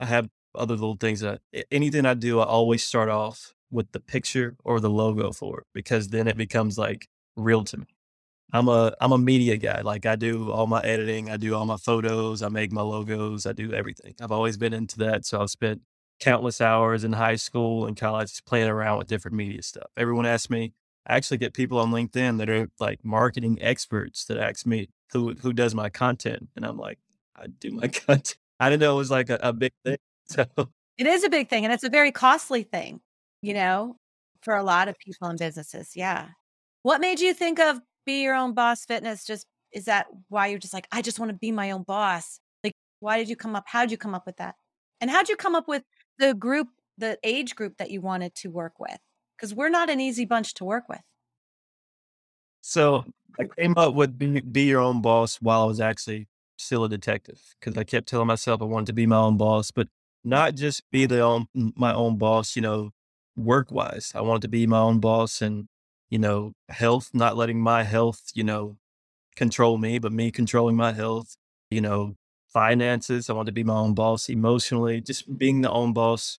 [0.00, 1.40] I have other little things that
[1.70, 5.66] anything I do, I always start off with the picture or the logo for it
[5.74, 7.86] because then it becomes like real to me.
[8.52, 9.80] I'm a I'm a media guy.
[9.80, 13.44] Like I do all my editing, I do all my photos, I make my logos,
[13.44, 14.14] I do everything.
[14.20, 15.26] I've always been into that.
[15.26, 15.82] So I've spent
[16.20, 19.90] countless hours in high school and college playing around with different media stuff.
[19.96, 20.72] Everyone asks me,
[21.06, 25.34] I actually get people on LinkedIn that are like marketing experts that ask me who
[25.34, 26.48] who does my content.
[26.56, 26.98] And I'm like,
[27.36, 28.36] I do my content.
[28.58, 29.98] I didn't know it was like a, a big thing.
[30.28, 30.44] So
[30.98, 33.00] It is a big thing and it's a very costly thing,
[33.42, 33.96] you know,
[34.42, 35.92] for a lot of people and businesses.
[35.94, 36.28] Yeah.
[36.82, 39.24] What made you think of be your own boss fitness?
[39.24, 42.40] Just is that why you're just like, I just want to be my own boss?
[42.62, 43.64] Like, why did you come up?
[43.66, 44.54] How did you come up with that?
[45.00, 45.82] And how'd you come up with
[46.18, 48.98] the group, the age group that you wanted to work with?
[49.36, 51.02] Because we're not an easy bunch to work with.
[52.62, 53.04] So
[53.38, 56.88] I came up with be, be your own boss while I was actually still a
[56.88, 59.88] detective because I kept telling myself I wanted to be my own boss, but
[60.24, 62.90] not just be the own my own boss, you know,
[63.36, 64.12] work wise.
[64.14, 65.68] I wanted to be my own boss and,
[66.10, 68.76] you know, health, not letting my health, you know,
[69.36, 71.36] control me, but me controlling my health,
[71.70, 72.16] you know,
[72.48, 73.28] finances.
[73.28, 76.38] I wanted to be my own boss emotionally, just being the own boss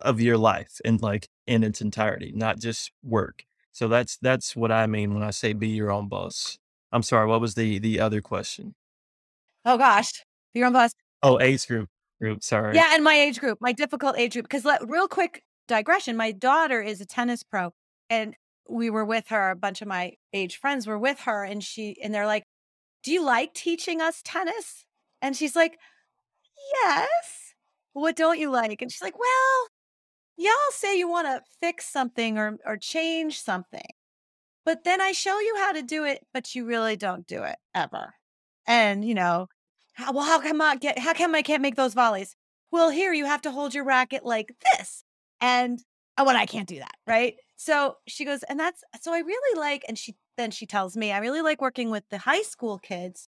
[0.00, 3.44] of your life and like in its entirety, not just work.
[3.72, 6.58] So that's that's what I mean when I say be your own boss.
[6.92, 8.74] I'm sorry, what was the the other question?
[9.64, 10.12] Oh gosh,
[10.54, 10.92] be your own boss.
[11.22, 11.88] Oh, age group
[12.20, 12.76] group, sorry.
[12.76, 14.44] Yeah, and my age group, my difficult age group.
[14.44, 17.72] Because let real quick digression, my daughter is a tennis pro,
[18.10, 18.36] and
[18.68, 19.50] we were with her.
[19.50, 22.44] A bunch of my age friends were with her, and she and they're like,
[23.04, 24.84] "Do you like teaching us tennis?"
[25.22, 25.78] And she's like,
[26.82, 27.54] "Yes."
[27.92, 28.82] What don't you like?
[28.82, 29.68] And she's like, "Well,
[30.36, 33.90] y'all say you want to fix something or or change something,
[34.64, 37.56] but then I show you how to do it, but you really don't do it
[37.74, 38.14] ever."
[38.66, 39.48] And you know,
[39.94, 40.98] how, well, how come I get?
[40.98, 42.36] How come I can't make those volleys?
[42.72, 45.04] Well, here you have to hold your racket like this,
[45.40, 45.82] and
[46.18, 47.36] oh, I can't do that, right?
[47.56, 51.12] So she goes, and that's so I really like, and she then she tells me
[51.12, 53.28] I really like working with the high school kids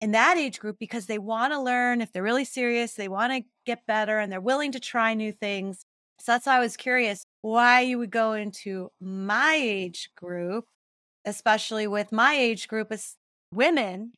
[0.00, 2.00] in that age group because they want to learn.
[2.00, 5.32] If they're really serious, they want to get better, and they're willing to try new
[5.32, 5.84] things.
[6.20, 10.66] So that's why I was curious why you would go into my age group,
[11.24, 13.16] especially with my age group as
[13.52, 14.12] women,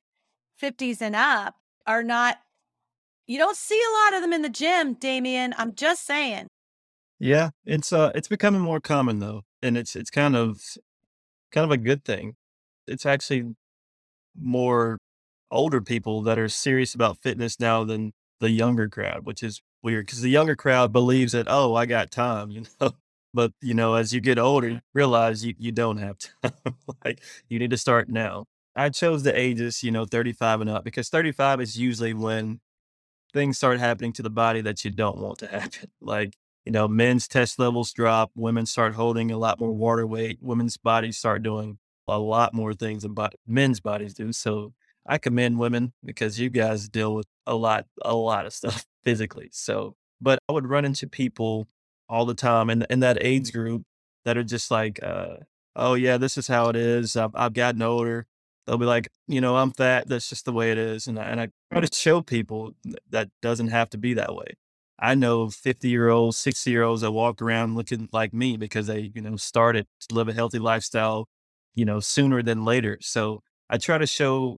[0.60, 1.54] 50s and up,
[1.86, 2.38] are not
[3.26, 5.54] you don't see a lot of them in the gym, Damien.
[5.56, 6.48] I'm just saying.
[7.22, 10.60] Yeah, it's uh it's becoming more common though, and it's it's kind of
[11.52, 12.36] kind of a good thing.
[12.88, 13.54] It's actually
[14.40, 14.98] more
[15.50, 20.06] older people that are serious about fitness now than the younger crowd, which is weird
[20.06, 22.92] because the younger crowd believes that, oh, I got time, you know.
[23.34, 26.52] But you know, as you get older, you realize you, you don't have time.
[27.04, 28.46] like you need to start now.
[28.76, 32.60] I chose the ages, you know, 35 and up because 35 is usually when
[33.34, 35.90] things start happening to the body that you don't want to happen.
[36.00, 40.38] Like, you know, men's test levels drop, women start holding a lot more water weight,
[40.40, 44.32] women's bodies start doing a lot more things than bo- men's bodies do.
[44.32, 44.72] So
[45.06, 49.48] I commend women because you guys deal with a lot, a lot of stuff physically.
[49.52, 51.68] So, but I would run into people
[52.08, 53.82] all the time in, in that age group
[54.24, 55.36] that are just like, uh,
[55.74, 57.16] oh yeah, this is how it is.
[57.16, 58.26] I've, I've gotten older.
[58.66, 60.06] They'll be like, you know, I'm fat.
[60.06, 61.08] That's just the way it is.
[61.08, 62.74] And I, and I try to show people
[63.10, 64.54] that doesn't have to be that way.
[65.02, 68.86] I know 50 year olds, 60 year olds that walk around looking like me because
[68.86, 71.28] they, you know, started to live a healthy lifestyle,
[71.74, 72.98] you know, sooner than later.
[73.00, 74.58] So I try to show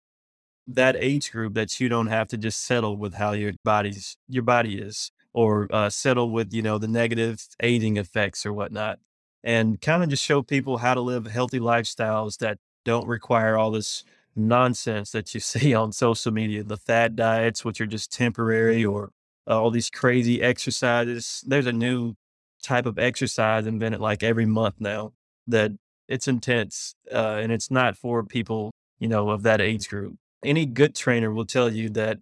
[0.68, 4.44] that age group that you don't have to just settle with how your body's your
[4.44, 9.00] body is or uh, settle with you know the negative aging effects or whatnot
[9.44, 13.72] and kind of just show people how to live healthy lifestyles that don't require all
[13.72, 18.86] this nonsense that you see on social media the fad diets which are just temporary
[18.86, 19.12] or
[19.48, 22.16] uh, all these crazy exercises there's a new
[22.62, 25.12] type of exercise invented like every month now
[25.48, 25.72] that
[26.08, 30.66] it's intense uh, and it's not for people you know of that age group any
[30.66, 32.20] good trainer will tell you that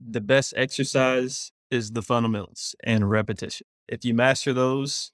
[0.00, 3.66] the best exercise is the fundamentals and repetition.
[3.86, 5.12] If you master those,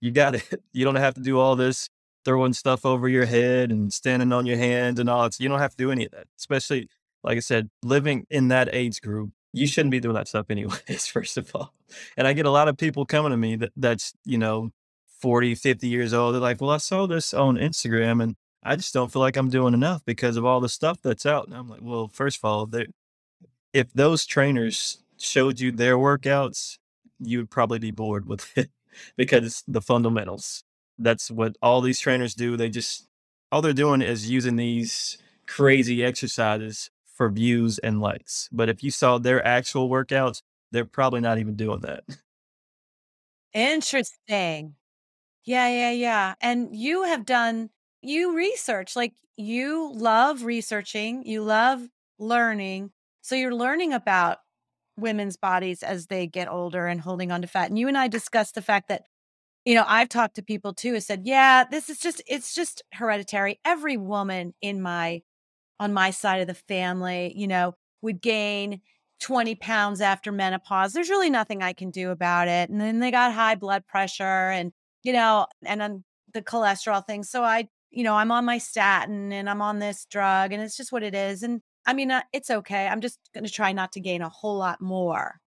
[0.00, 0.62] you got it.
[0.72, 1.88] You don't have to do all this
[2.24, 5.38] throwing stuff over your head and standing on your hands and all that.
[5.40, 6.26] You don't have to do any of that.
[6.38, 6.88] Especially,
[7.22, 11.06] like I said, living in that age group, you shouldn't be doing that stuff anyways,
[11.12, 11.72] first of all.
[12.16, 14.70] And I get a lot of people coming to me that that's, you know,
[15.20, 16.34] 40, 50 years old.
[16.34, 19.48] They're like, well, I saw this on Instagram and I just don't feel like I'm
[19.48, 21.46] doing enough because of all the stuff that's out.
[21.46, 22.68] And I'm like, well, first of all,
[23.72, 26.78] if those trainers showed you their workouts,
[27.18, 28.70] you would probably be bored with it
[29.16, 30.64] because the fundamentals.
[30.98, 32.56] That's what all these trainers do.
[32.56, 33.06] They just,
[33.52, 38.48] all they're doing is using these crazy exercises for views and likes.
[38.52, 42.04] But if you saw their actual workouts, they're probably not even doing that.
[43.52, 44.74] Interesting.
[45.44, 46.34] Yeah, yeah, yeah.
[46.40, 47.70] And you have done
[48.02, 51.82] you research, like, you love researching, you love
[52.18, 54.38] learning, so you're learning about
[54.98, 58.08] women's bodies as they get older and holding on to fat, and you and I
[58.08, 59.04] discussed the fact that,
[59.64, 62.82] you know, I've talked to people too who said, "Yeah, this is just it's just
[62.94, 65.22] hereditary." Every woman in my
[65.78, 68.80] on my side of the family, you know, would gain
[69.20, 70.92] 20 pounds after menopause.
[70.92, 74.24] There's really nothing I can do about it, and then they got high blood pressure
[74.50, 78.58] and, you know, and then the cholesterol thing, so I you know, I'm on my
[78.58, 81.42] statin and I'm on this drug and it's just what it is.
[81.42, 82.86] And I mean, uh, it's okay.
[82.86, 85.40] I'm just going to try not to gain a whole lot more.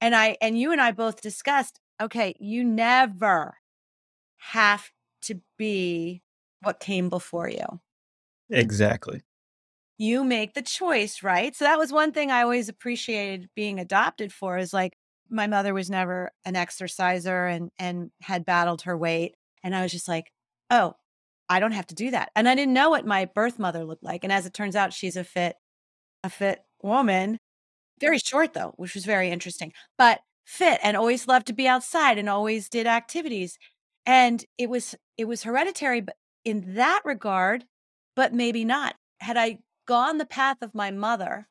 [0.00, 3.58] And I, and you and I both discussed, okay, you never
[4.38, 4.90] have
[5.22, 6.22] to be
[6.62, 7.80] what came before you.
[8.48, 9.20] Exactly.
[9.98, 11.54] You make the choice, right?
[11.56, 14.96] So that was one thing I always appreciated being adopted for is like
[15.30, 19.92] my mother was never an exerciser and and had battled her weight and I was
[19.92, 20.30] just like,
[20.70, 20.94] "Oh,
[21.48, 22.30] I don't have to do that.
[22.36, 24.24] And I didn't know what my birth mother looked like.
[24.24, 25.56] And as it turns out, she's a fit,
[26.24, 27.38] a fit woman.
[28.00, 29.72] Very short though, which was very interesting.
[29.98, 33.58] But fit and always loved to be outside and always did activities.
[34.06, 37.64] And it was it was hereditary, but in that regard,
[38.16, 38.96] but maybe not.
[39.20, 41.48] Had I gone the path of my mother,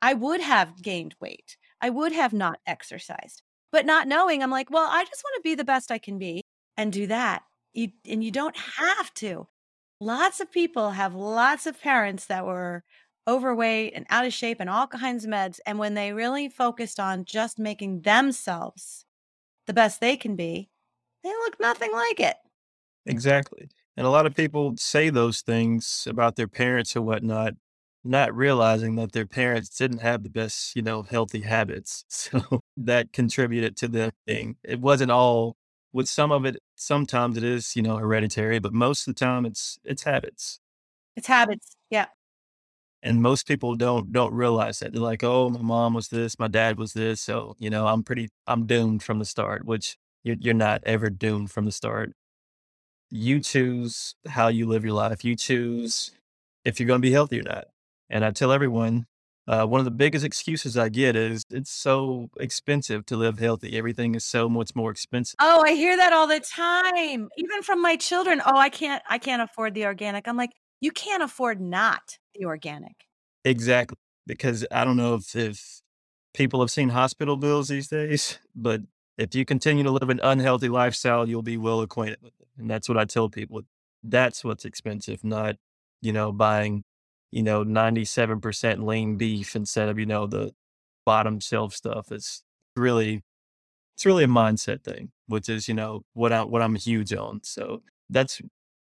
[0.00, 1.56] I would have gained weight.
[1.80, 3.42] I would have not exercised.
[3.70, 6.18] But not knowing, I'm like, well, I just want to be the best I can
[6.18, 6.42] be
[6.76, 7.42] and do that.
[7.74, 9.46] You, and you don't have to.
[10.00, 12.84] Lots of people have lots of parents that were
[13.26, 15.60] overweight and out of shape and all kinds of meds.
[15.66, 19.04] And when they really focused on just making themselves
[19.66, 20.70] the best they can be,
[21.22, 22.36] they look nothing like it.
[23.04, 23.68] Exactly.
[23.98, 27.54] And a lot of people say those things about their parents or whatnot,
[28.04, 32.04] not realizing that their parents didn't have the best, you know, healthy habits.
[32.30, 34.56] So that contributed to the thing.
[34.62, 35.56] it wasn't all
[35.92, 39.44] with some of it, sometimes it is, you know, hereditary, but most of the time
[39.44, 40.60] it's it's habits.
[41.16, 41.76] It's habits.
[41.90, 42.06] Yeah.
[43.02, 44.92] And most people don't don't realize that.
[44.92, 48.04] They're like, "Oh, my mom was this, my dad was this, so, you know, I'm
[48.04, 52.12] pretty I'm doomed from the start," which you're you're not ever doomed from the start.
[53.10, 55.24] You choose how you live your life.
[55.24, 56.12] You choose
[56.64, 57.66] if you're gonna be healthy or not.
[58.10, 59.06] And I tell everyone,
[59.46, 63.78] uh, one of the biggest excuses I get is it's so expensive to live healthy.
[63.78, 65.36] Everything is so much more expensive.
[65.40, 68.42] Oh, I hear that all the time, even from my children.
[68.44, 72.44] "Oh, I can't I can't afford the organic." I'm like, "You can't afford not the
[72.44, 73.06] organic."
[73.44, 75.80] Exactly, because I don't know if if
[76.34, 78.82] people have seen hospital bills these days, but
[79.18, 82.48] if you continue to live an unhealthy lifestyle, you'll be well acquainted with it.
[82.56, 83.62] And that's what I tell people.
[84.02, 85.56] That's what's expensive, not,
[86.00, 86.84] you know, buying,
[87.32, 90.52] you know, 97% lean beef instead of, you know, the
[91.04, 92.12] bottom shelf stuff.
[92.12, 92.44] It's
[92.76, 93.22] really
[93.96, 97.40] it's really a mindset thing, which is, you know, what I what I'm huge on.
[97.42, 98.40] So that's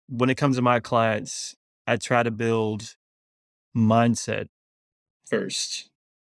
[0.10, 2.96] when it comes to my clients, I try to build
[3.78, 4.48] mindset
[5.30, 5.90] first.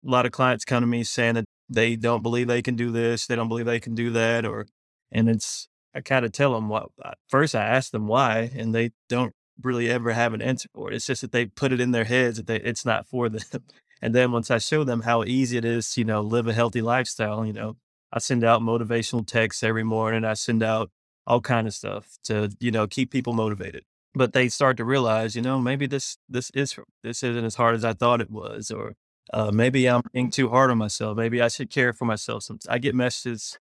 [0.07, 2.90] A lot of clients come to me saying that they don't believe they can do
[2.90, 4.66] this, they don't believe they can do that, or
[5.12, 6.90] and it's I kind of tell them what
[7.28, 10.96] first I ask them why, and they don't really ever have an answer for it.
[10.96, 13.42] It's just that they put it in their heads that they, it's not for them.
[14.00, 16.52] And then once I show them how easy it is to, you know, live a
[16.52, 17.76] healthy lifestyle, you know,
[18.12, 20.24] I send out motivational texts every morning.
[20.24, 20.90] I send out
[21.26, 23.83] all kind of stuff to, you know, keep people motivated.
[24.14, 27.74] But they start to realize, you know, maybe this this is this isn't as hard
[27.74, 28.94] as I thought it was, or
[29.33, 31.17] uh, maybe I'm being too hard on myself.
[31.17, 32.47] Maybe I should care for myself.
[32.69, 33.59] I get messages.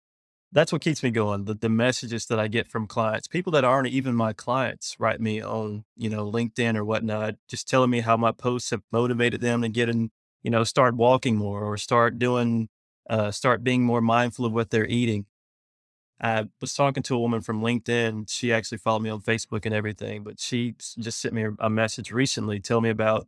[0.52, 1.44] That's what keeps me going.
[1.44, 5.20] The, the messages that I get from clients, people that aren't even my clients, write
[5.20, 9.40] me on you know LinkedIn or whatnot, just telling me how my posts have motivated
[9.40, 10.10] them to get in,
[10.42, 12.68] you know, start walking more or start doing,
[13.10, 15.26] uh, start being more mindful of what they're eating.
[16.20, 18.30] I was talking to a woman from LinkedIn.
[18.30, 22.10] She actually followed me on Facebook and everything, but she just sent me a message
[22.10, 23.26] recently, telling me about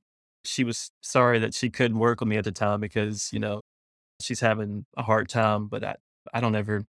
[0.48, 3.60] she was sorry that she couldn't work with me at the time because, you know,
[4.20, 5.96] she's having a hard time, but I,
[6.32, 6.84] I don't ever,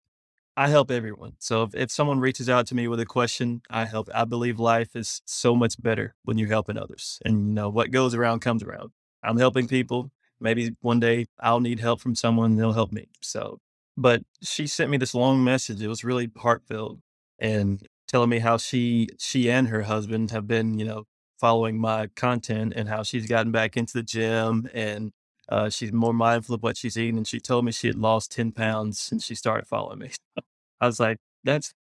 [0.56, 1.34] I help everyone.
[1.40, 4.10] So if, if someone reaches out to me with a question, I help.
[4.14, 7.20] I believe life is so much better when you're helping others.
[7.26, 8.92] And, you know, what goes around comes around.
[9.24, 10.12] I'm helping people.
[10.40, 13.10] Maybe one day I'll need help from someone, they'll help me.
[13.22, 13.60] So,
[13.98, 15.82] but she sent me this long message.
[15.82, 17.00] It was really heartfelt
[17.38, 21.04] and telling me how she, she and her husband have been, you know,
[21.40, 25.12] following my content and how she's gotten back into the gym and
[25.50, 27.18] uh, she's more mindful of what she's eating.
[27.18, 30.12] And she told me she had lost 10 pounds since she started following me.
[30.82, 31.74] I was like, that's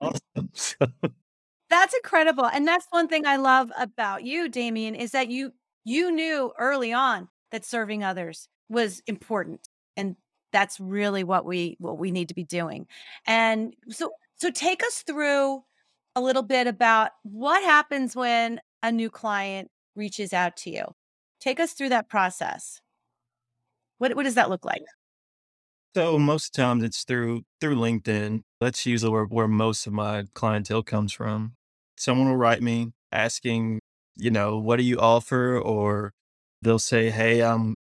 [0.00, 0.50] awesome.
[1.70, 2.44] That's incredible.
[2.44, 6.92] And that's one thing I love about you, Damien, is that you you knew early
[6.92, 9.66] on that serving others was important.
[9.96, 10.14] And
[10.52, 12.86] that's really what we what we need to be doing.
[13.26, 15.64] And so so take us through
[16.14, 20.84] a little bit about what happens when a new client reaches out to you.
[21.40, 22.80] Take us through that process.
[23.98, 24.82] What what does that look like?
[25.94, 28.42] so most times it's through through LinkedIn.
[28.60, 31.54] That's usually where, where most of my clientele comes from.
[31.96, 33.80] Someone will write me asking,
[34.16, 35.58] you know, what do you offer?
[35.58, 36.12] Or
[36.62, 37.74] they'll say, Hey, I'm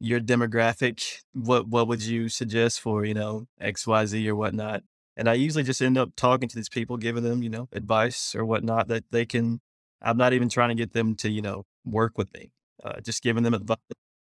[0.00, 4.82] your demographic, what what would you suggest for, you know, XYZ or whatnot?
[5.16, 8.34] And I usually just end up talking to these people, giving them, you know, advice
[8.34, 9.60] or whatnot that they can
[10.06, 12.50] I'm not even trying to get them to, you know, work with me.
[12.82, 13.78] Uh, just giving them advice,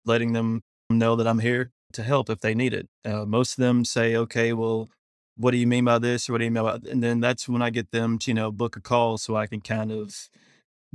[0.06, 2.88] letting them know that I'm here to help if they need it.
[3.04, 4.90] Uh, most of them say, okay, well,
[5.36, 6.30] what do you mean by this?
[6.30, 8.36] Or what do you mean by And then that's when I get them to, you
[8.36, 10.30] know, book a call so I can kind of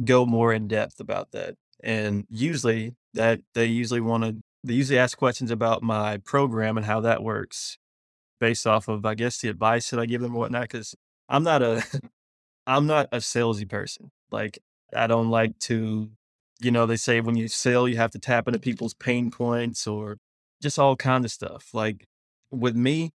[0.03, 1.55] go more in depth about that.
[1.85, 6.87] And usually that they usually want to, they usually ask questions about my program and
[6.87, 7.77] how that works
[8.41, 10.70] based off of, I guess, the advice that I give them or whatnot.
[10.70, 10.95] Cause
[11.29, 11.85] I'm not a,
[12.66, 14.11] I'm not a salesy person.
[14.33, 14.59] Like
[14.95, 16.11] I don't like to,
[16.61, 19.87] you know, they say when you sell, you have to tap into people's pain points
[19.87, 20.18] or
[20.62, 21.70] just all kind of stuff.
[21.72, 22.07] Like
[22.51, 23.12] with me,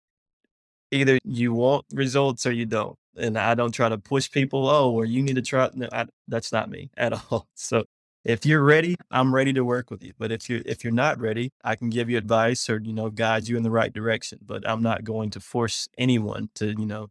[0.91, 2.97] either you want results or you don't.
[3.17, 5.69] And I don't try to push people, oh, or you need to try.
[5.75, 7.49] No, I, that's not me at all.
[7.55, 7.85] So
[8.25, 10.13] if you're ready, I'm ready to work with you.
[10.19, 13.11] But if you're if you're not ready, I can give you advice or you know
[13.11, 14.39] guide you in the right direction.
[14.47, 17.09] But I'm not going to force anyone to you know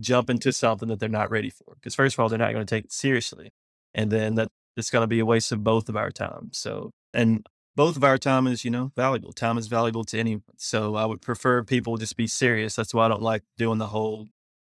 [0.00, 1.74] jump into something that they're not ready for.
[1.74, 3.50] Because first of all, they're not going to take it seriously,
[3.94, 6.50] and then that it's going to be a waste of both of our time.
[6.52, 7.46] So and
[7.76, 9.32] both of our time is you know valuable.
[9.32, 10.42] Time is valuable to anyone.
[10.56, 12.76] So I would prefer people just be serious.
[12.76, 14.28] That's why I don't like doing the whole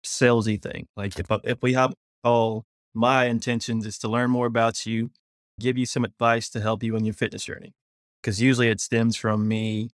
[0.06, 0.88] salesy thing.
[0.96, 5.12] Like if if we have all my intentions is to learn more about you
[5.60, 7.74] give you some advice to help you in your fitness journey.
[8.22, 9.90] Because usually it stems from me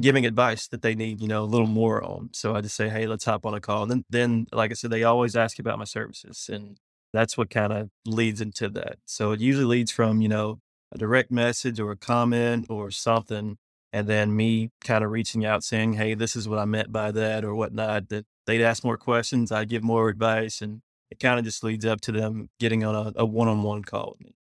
[0.00, 2.30] giving advice that they need, you know, a little more on.
[2.32, 3.82] So I just say, hey, let's hop on a call.
[3.82, 6.48] And then, then like I said, they always ask about my services.
[6.50, 6.78] And
[7.12, 8.98] that's what kind of leads into that.
[9.04, 10.60] So it usually leads from, you know,
[10.92, 13.58] a direct message or a comment or something.
[13.92, 17.10] And then me kind of reaching out saying, hey, this is what I meant by
[17.12, 18.08] that or whatnot.
[18.08, 20.62] That they'd ask more questions, I'd give more advice.
[20.62, 20.80] And
[21.10, 24.12] it kind of just leads up to them getting on a one on one call
[24.12, 24.34] with me.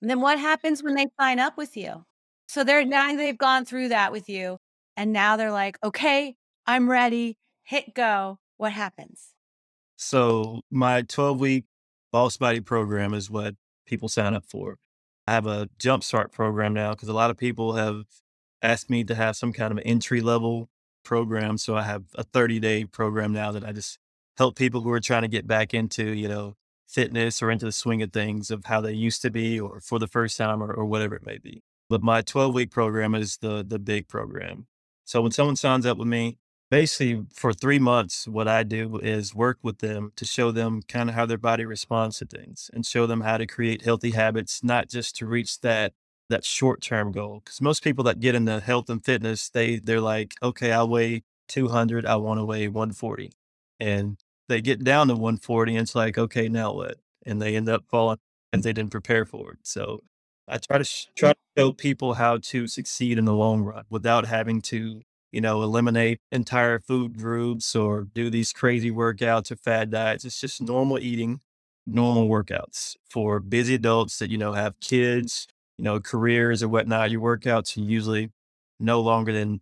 [0.00, 2.04] And then what happens when they sign up with you?
[2.46, 4.58] So they're now they've gone through that with you.
[4.96, 6.36] And now they're like, okay,
[6.66, 8.38] I'm ready, hit go.
[8.56, 9.34] What happens?
[9.96, 11.64] So my 12 week
[12.12, 13.54] boss body program is what
[13.86, 14.76] people sign up for.
[15.26, 18.04] I have a jumpstart program now because a lot of people have
[18.60, 20.68] asked me to have some kind of entry level
[21.04, 21.58] program.
[21.58, 23.98] So I have a 30 day program now that I just
[24.36, 26.54] help people who are trying to get back into, you know,
[26.88, 29.98] fitness or into the swing of things of how they used to be or for
[29.98, 31.62] the first time or, or whatever it may be.
[31.88, 34.66] But my 12 week program is the the big program.
[35.12, 36.38] So when someone signs up with me,
[36.70, 41.10] basically for three months, what I do is work with them to show them kind
[41.10, 44.64] of how their body responds to things and show them how to create healthy habits,
[44.64, 45.92] not just to reach that
[46.30, 47.42] that short term goal.
[47.44, 51.24] Because most people that get into health and fitness, they they're like, okay, I weigh
[51.48, 53.32] 200, I want to weigh 140,
[53.78, 54.16] and
[54.48, 56.96] they get down to 140 and it's like, okay, now what?
[57.26, 58.16] And they end up falling
[58.50, 59.58] and they didn't prepare for it.
[59.64, 60.00] So
[60.48, 61.34] I try to sh- try mm.
[61.34, 65.62] to show people how to succeed in the long run without having to, you know,
[65.62, 70.24] eliminate entire food groups or do these crazy workouts or fad diets.
[70.24, 71.40] It's just normal eating,
[71.86, 75.46] normal workouts for busy adults that, you know, have kids,
[75.78, 77.10] you know, careers or whatnot.
[77.10, 78.30] Your workouts are usually
[78.80, 79.60] no longer than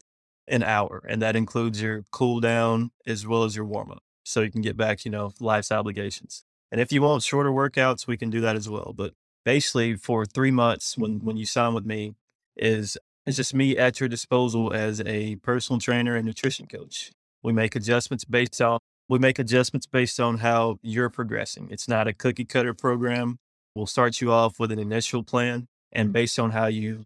[0.49, 1.03] an hour.
[1.09, 4.63] And that includes your cool down as well as your warm up so you can
[4.63, 6.45] get back, you know, life's obligations.
[6.73, 8.93] And if you want shorter workouts, we can do that as well.
[8.97, 9.15] But
[9.45, 12.15] basically, for three months, when when you sign with me,
[12.57, 17.13] is it's just me at your disposal as a personal trainer and nutrition coach.
[17.43, 18.79] We make adjustments based on
[19.09, 21.69] we make adjustments based on how you're progressing.
[21.71, 23.39] It's not a cookie cutter program.
[23.75, 26.13] We'll start you off with an initial plan, and mm-hmm.
[26.13, 27.05] based on how you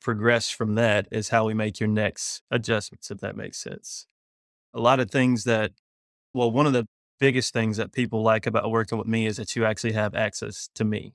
[0.00, 4.06] progress from that is how we make your next adjustments, if that makes sense.
[4.72, 5.72] A lot of things that
[6.34, 6.86] well, one of the
[7.18, 10.68] biggest things that people like about working with me is that you actually have access
[10.74, 11.14] to me.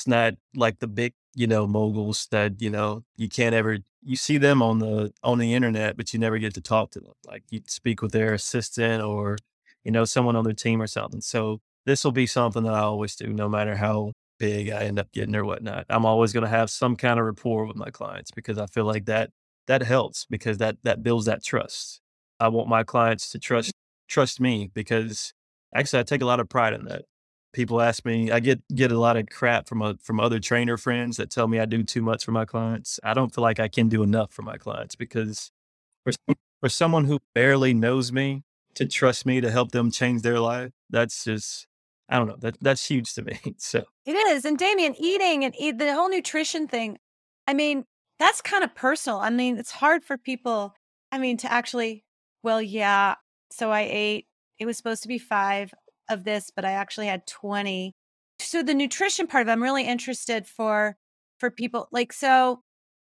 [0.00, 4.16] It's not like the big, you know, moguls that, you know, you can't ever you
[4.16, 7.12] see them on the on the internet, but you never get to talk to them.
[7.26, 9.36] Like you speak with their assistant or,
[9.84, 11.20] you know, someone on their team or something.
[11.20, 14.98] So this will be something that I always do, no matter how big I end
[14.98, 15.84] up getting or whatnot.
[15.90, 18.84] I'm always going to have some kind of rapport with my clients because I feel
[18.86, 19.30] like that
[19.66, 22.00] that helps because that that builds that trust.
[22.40, 23.72] I want my clients to trust
[24.08, 25.34] trust me because
[25.74, 27.02] actually I take a lot of pride in that.
[27.52, 30.76] People ask me, I get get a lot of crap from a, from other trainer
[30.76, 33.00] friends that tell me I do too much for my clients.
[33.02, 35.50] I don't feel like I can do enough for my clients because
[36.04, 36.12] for
[36.60, 38.44] for someone who barely knows me
[38.74, 41.66] to trust me to help them change their life, that's just
[42.08, 42.36] I don't know.
[42.38, 43.38] That that's huge to me.
[43.58, 44.44] So it is.
[44.44, 46.98] And Damien, eating and eat, the whole nutrition thing,
[47.46, 47.84] I mean,
[48.18, 49.18] that's kind of personal.
[49.18, 50.74] I mean, it's hard for people,
[51.12, 52.04] I mean, to actually,
[52.42, 53.14] well, yeah,
[53.50, 54.26] so I ate,
[54.58, 55.72] it was supposed to be five
[56.10, 57.94] of this, but I actually had 20.
[58.40, 60.96] So the nutrition part of it, I'm really interested for
[61.38, 62.60] for people like so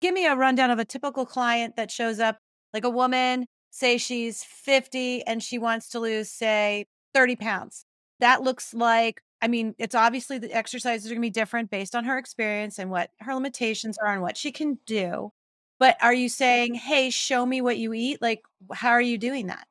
[0.02, 2.38] give me a rundown of a typical client that shows up
[2.74, 6.84] like a woman say she's 50 and she wants to lose say
[7.14, 7.86] 30 pounds
[8.18, 11.94] that looks like i mean it's obviously the exercises are going to be different based
[11.94, 15.30] on her experience and what her limitations are and what she can do
[15.78, 18.42] but are you saying hey show me what you eat like
[18.74, 19.66] how are you doing that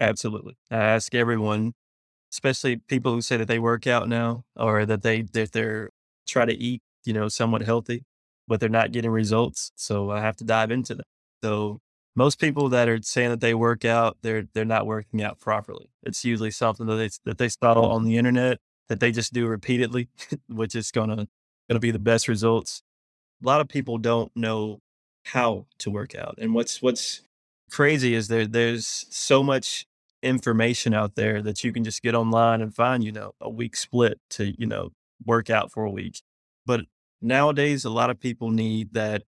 [0.00, 0.56] Absolutely.
[0.70, 1.74] I ask everyone,
[2.34, 5.90] especially people who say that they work out now or that they that they're
[6.26, 8.02] try to eat, you know, somewhat healthy,
[8.48, 9.70] but they're not getting results.
[9.76, 11.06] So I have to dive into that.
[11.44, 11.80] So
[12.16, 15.90] most people that are saying that they work out, they're they're not working out properly.
[16.02, 18.58] It's usually something that they that they saw on the internet
[18.88, 20.08] that they just do repeatedly,
[20.48, 21.28] which is gonna
[21.68, 22.82] gonna be the best results.
[23.42, 24.80] A lot of people don't know
[25.26, 26.34] how to work out.
[26.38, 27.22] And what's what's
[27.70, 29.86] crazy is there there's so much
[30.24, 33.76] information out there that you can just get online and find, you know, a week
[33.76, 34.90] split to, you know,
[35.24, 36.22] work out for a week.
[36.66, 36.82] But
[37.20, 39.22] nowadays a lot of people need that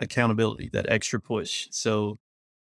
[0.00, 1.68] accountability, that extra push.
[1.70, 2.18] So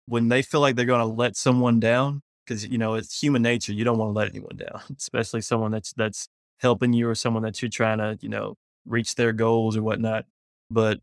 [0.06, 3.42] when they feel like they're going to let someone down, because you know it's human
[3.42, 6.28] nature, you don't want to let anyone down, especially someone that's that's
[6.60, 8.56] helping you or someone that you're trying to you know
[8.86, 10.26] reach their goals or whatnot.
[10.70, 11.00] But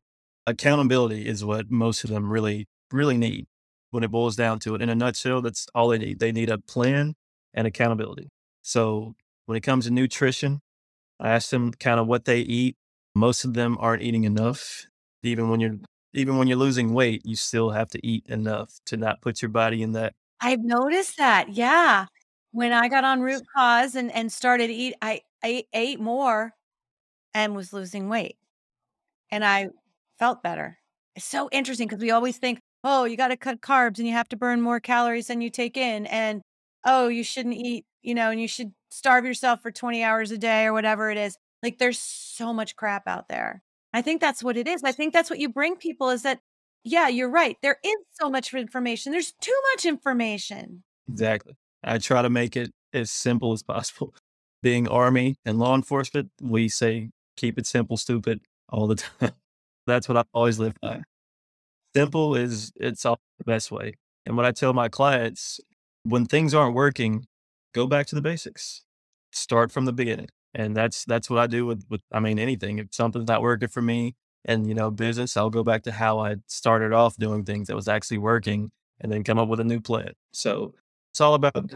[0.47, 3.47] accountability is what most of them really really need
[3.93, 4.83] when it boils down to it.
[4.83, 6.19] In a nutshell, that's all they need.
[6.19, 7.15] They need a plan
[7.55, 8.29] and accountability.
[8.63, 9.15] So
[9.47, 10.61] when it comes to nutrition,
[11.21, 12.75] I ask them kind of what they eat.
[13.15, 14.87] Most of them aren't eating enough.
[15.23, 15.77] Even when you're
[16.15, 19.51] even when you're losing weight, you still have to eat enough to not put your
[19.51, 20.15] body in that.
[20.41, 21.51] I've noticed that.
[21.51, 22.07] Yeah.
[22.51, 26.53] When I got on root cause and, and started eat, I, I ate more
[27.33, 28.37] and was losing weight.
[29.31, 29.69] And I
[30.19, 30.79] felt better.
[31.15, 34.13] It's so interesting because we always think, oh, you got to cut carbs and you
[34.13, 36.07] have to burn more calories than you take in.
[36.07, 36.43] And
[36.85, 40.39] oh, you shouldn't eat, you know, and you should starve yourself for 20 hours a
[40.39, 41.37] day or whatever it is.
[41.63, 43.63] Like there's so much crap out there.
[43.93, 44.83] I think that's what it is.
[44.85, 46.41] I think that's what you bring people is that,
[46.83, 47.57] yeah, you're right.
[47.63, 49.13] There is so much information.
[49.13, 50.83] There's too much information.
[51.09, 51.55] Exactly.
[51.85, 54.15] I try to make it as simple as possible.
[54.63, 59.33] Being Army and law enforcement, we say keep it simple, stupid all the time.
[59.87, 61.03] That's what I always live by.
[61.95, 63.95] Simple is it's all the best way.
[64.25, 65.61] And what I tell my clients,
[66.05, 67.27] when things aren't working,
[67.75, 68.85] go back to the basics.
[69.31, 70.29] Start from the beginning.
[70.55, 72.79] And that's that's what I do with with I mean anything.
[72.79, 74.15] If something's not working for me
[74.45, 77.77] and you know business, I'll go back to how I started off doing things that
[77.77, 78.71] was actually working
[79.01, 80.13] and then come up with a new plan.
[80.33, 80.75] So
[81.13, 81.75] it's all about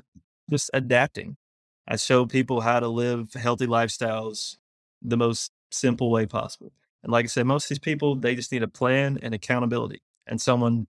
[0.51, 1.37] just adapting.
[1.89, 4.57] I show people how to live healthy lifestyles
[5.03, 6.73] the most simple way possible.
[7.03, 10.01] And like I said, most of these people, they just need a plan and accountability
[10.27, 10.87] and someone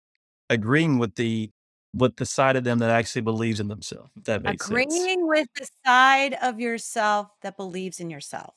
[0.49, 1.51] agreeing with the
[1.93, 5.17] with the side of them that actually believes in themselves, if that makes Agreeing sense.
[5.21, 8.53] with the side of yourself that believes in yourself.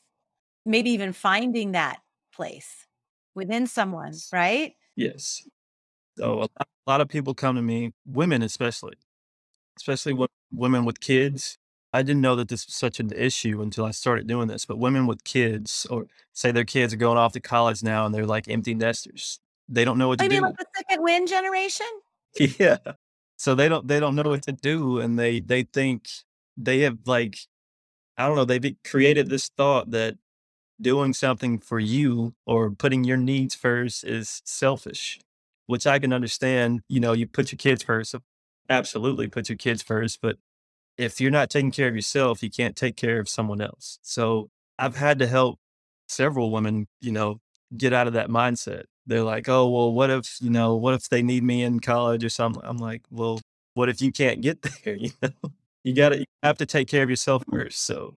[0.67, 2.01] Maybe even finding that
[2.35, 2.87] place
[3.35, 4.75] within someone, right?
[4.97, 5.47] Yes.
[6.19, 8.95] So a lot, of people come to me, women especially,
[9.79, 11.57] especially wo- women with kids.
[11.93, 14.67] I didn't know that this was such an issue until I started doing this.
[14.67, 18.15] But women with kids, or say their kids are going off to college now and
[18.15, 19.41] they're like empty nesters,
[19.71, 20.35] they don't know what to oh, do.
[20.35, 21.87] I to mean, like the second wind generation?
[22.59, 22.77] Yeah.
[23.37, 26.09] So they don't they don't know what to do, and they they think
[26.57, 27.39] they have like
[28.19, 30.17] I don't know they've created this thought that
[30.81, 35.21] doing something for you or putting your needs first is selfish,
[35.67, 36.83] which I can understand.
[36.89, 38.15] You know, you put your kids first,
[38.69, 40.37] absolutely put your kids first, but
[40.99, 43.99] if you're not taking care of yourself, you can't take care of someone else.
[44.03, 45.59] So I've had to help
[46.09, 47.41] several women, you know,
[47.77, 48.85] get out of that mindset.
[49.07, 52.25] They're like, oh, well, what if, you know, what if they need me in college
[52.25, 52.63] or something?
[52.65, 53.41] I'm like, well,
[53.75, 54.97] what if you can't get there?
[54.97, 55.31] You know,
[55.85, 57.53] you got to, have to take care of yourself mm.
[57.53, 57.85] first.
[57.85, 58.15] So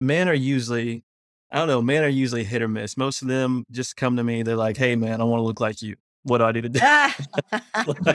[0.00, 1.02] men are usually,
[1.50, 2.96] I don't know, men are usually hit or miss.
[2.96, 4.42] Most of them just come to me.
[4.42, 5.96] They're like, hey, man, I want to look like you.
[6.24, 6.80] What do I do to do?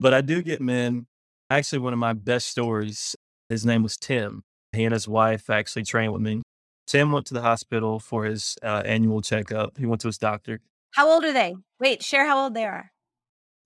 [0.00, 1.06] but I do get men.
[1.48, 3.14] Actually, one of my best stories,
[3.48, 4.42] his name was Tim.
[4.72, 6.42] He and his wife actually trained with me.
[6.86, 9.76] Tim went to the hospital for his uh, annual checkup.
[9.76, 10.60] He went to his doctor.
[10.92, 11.56] How old are they?
[11.80, 12.92] Wait, share how old they are.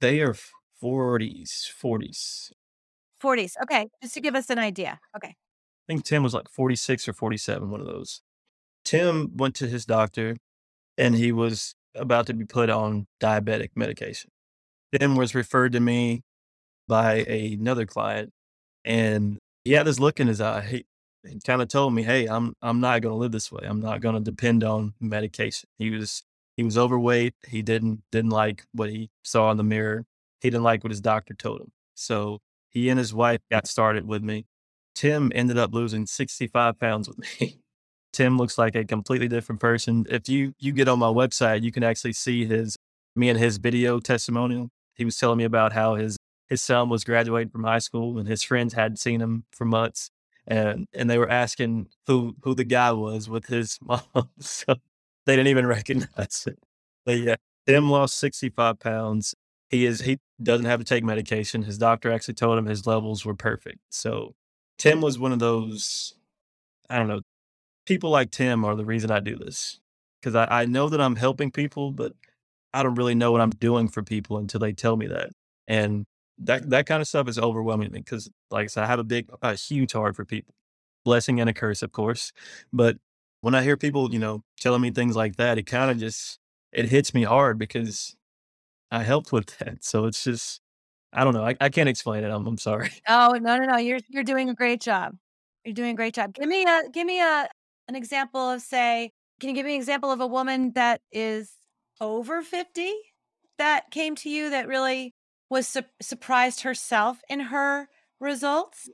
[0.00, 0.34] They are
[0.82, 2.50] 40s, 40s.
[3.22, 3.52] 40s.
[3.62, 3.88] Okay.
[4.02, 4.98] Just to give us an idea.
[5.16, 5.28] Okay.
[5.28, 8.22] I think Tim was like 46 or 47, one of those.
[8.84, 10.36] Tim went to his doctor
[10.96, 14.30] and he was about to be put on diabetic medication.
[14.98, 16.22] Tim was referred to me
[16.88, 18.30] by another client
[18.84, 20.62] and he had this look in his eye.
[20.62, 20.86] He,
[21.26, 23.62] he kind of told me, "Hey, I'm I'm not going to live this way.
[23.64, 26.22] I'm not going to depend on medication." He was
[26.56, 27.34] he was overweight.
[27.46, 30.06] He didn't didn't like what he saw in the mirror.
[30.40, 31.72] He didn't like what his doctor told him.
[31.94, 34.46] So he and his wife got started with me.
[34.94, 37.60] Tim ended up losing 65 pounds with me.
[38.12, 40.06] Tim looks like a completely different person.
[40.08, 42.76] If you you get on my website, you can actually see his
[43.14, 44.70] me and his video testimonial.
[44.94, 46.16] He was telling me about how his
[46.48, 50.10] his son was graduating from high school and his friends hadn't seen him for months
[50.50, 54.02] and and they were asking who who the guy was with his mom.
[54.40, 54.76] So
[55.26, 56.60] they didn't even recognize it.
[57.06, 57.36] But yeah,
[57.68, 59.34] Tim lost 65 pounds.
[59.70, 61.64] He is he doesn't have to take medication.
[61.64, 63.80] His doctor actually told him his levels were perfect.
[63.90, 64.34] So
[64.78, 66.14] Tim was one of those,
[66.90, 67.22] I don't know,
[67.86, 69.80] people like Tim are the reason I do this.
[70.20, 72.14] Because I, I know that I'm helping people, but
[72.74, 75.30] I don't really know what I'm doing for people until they tell me that.
[75.68, 76.06] And
[76.40, 79.04] that that kind of stuff is overwhelming me because, like I said, I have a
[79.04, 80.54] big, a huge heart for people,
[81.04, 82.32] blessing and a curse, of course.
[82.72, 82.96] But
[83.42, 86.38] when I hear people, you know, telling me things like that, it kind of just
[86.72, 88.16] it hits me hard because
[88.90, 89.84] I helped with that.
[89.84, 90.60] So it's just,
[91.12, 92.30] I don't know, I, I can't explain it.
[92.30, 92.90] I'm, I'm sorry.
[93.08, 93.76] Oh, no, no, no.
[93.76, 95.16] You're you're doing a great job.
[95.64, 96.34] You're doing a great job.
[96.34, 97.48] Give me a give me a
[97.88, 101.52] an example of say can you give me an example of a woman that is
[102.00, 102.92] over 50
[103.58, 105.14] that came to you that really
[105.50, 107.88] was su- surprised herself in her
[108.20, 108.88] results?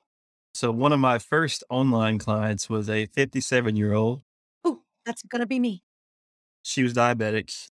[0.55, 4.23] So one of my first online clients was a 57 year old.
[4.65, 5.83] Oh, that's going to be me.
[6.63, 7.69] She was diabetic.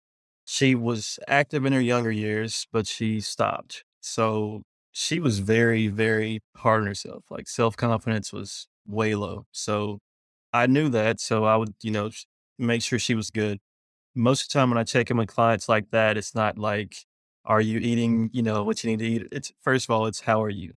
[0.44, 3.84] She was active in her younger years, but she stopped.
[4.00, 7.24] So she was very, very hard on herself.
[7.30, 9.46] Like self confidence was way low.
[9.52, 10.00] So
[10.52, 11.20] I knew that.
[11.20, 12.10] So I would, you know,
[12.58, 13.58] make sure she was good.
[14.14, 16.96] Most of the time when I check in with clients like that, it's not like,
[17.44, 19.28] are you eating, you know, what you need to eat?
[19.32, 20.72] It's first of all, it's how are you?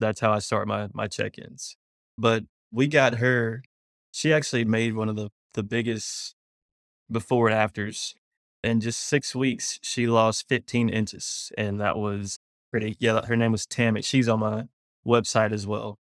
[0.00, 1.76] That's how I start my my check-ins.
[2.16, 3.62] But we got her,
[4.12, 6.34] she actually made one of the the biggest
[7.10, 8.14] before and afters.
[8.64, 11.52] In just six weeks, she lost 15 inches.
[11.56, 12.38] And that was
[12.70, 14.02] pretty yeah, her name was Tammy.
[14.02, 14.64] She's on my
[15.06, 15.98] website as well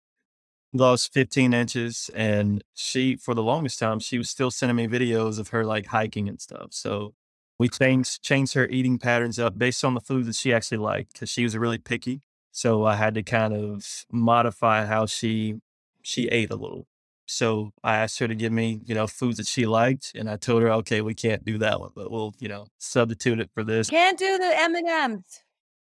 [0.72, 5.38] lost 15 inches and she for the longest time she was still sending me videos
[5.38, 7.14] of her like hiking and stuff so
[7.58, 11.12] we changed changed her eating patterns up based on the food that she actually liked
[11.12, 12.22] because she was really picky.
[12.52, 15.56] So i had to kind of modify how she
[16.02, 16.86] she ate a little.
[17.26, 20.36] So i asked her to give me you know foods that she liked and i
[20.36, 23.64] told her okay we can't do that one but we'll you know substitute it for
[23.64, 23.90] this.
[23.90, 25.42] Can't do the m&ms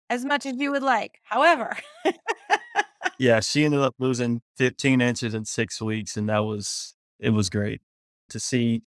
[0.09, 1.75] as much as you would like however.
[3.19, 7.49] Yeah, she ended up losing 15 inches in six weeks, and that was it was
[7.49, 7.81] great
[8.29, 8.83] to see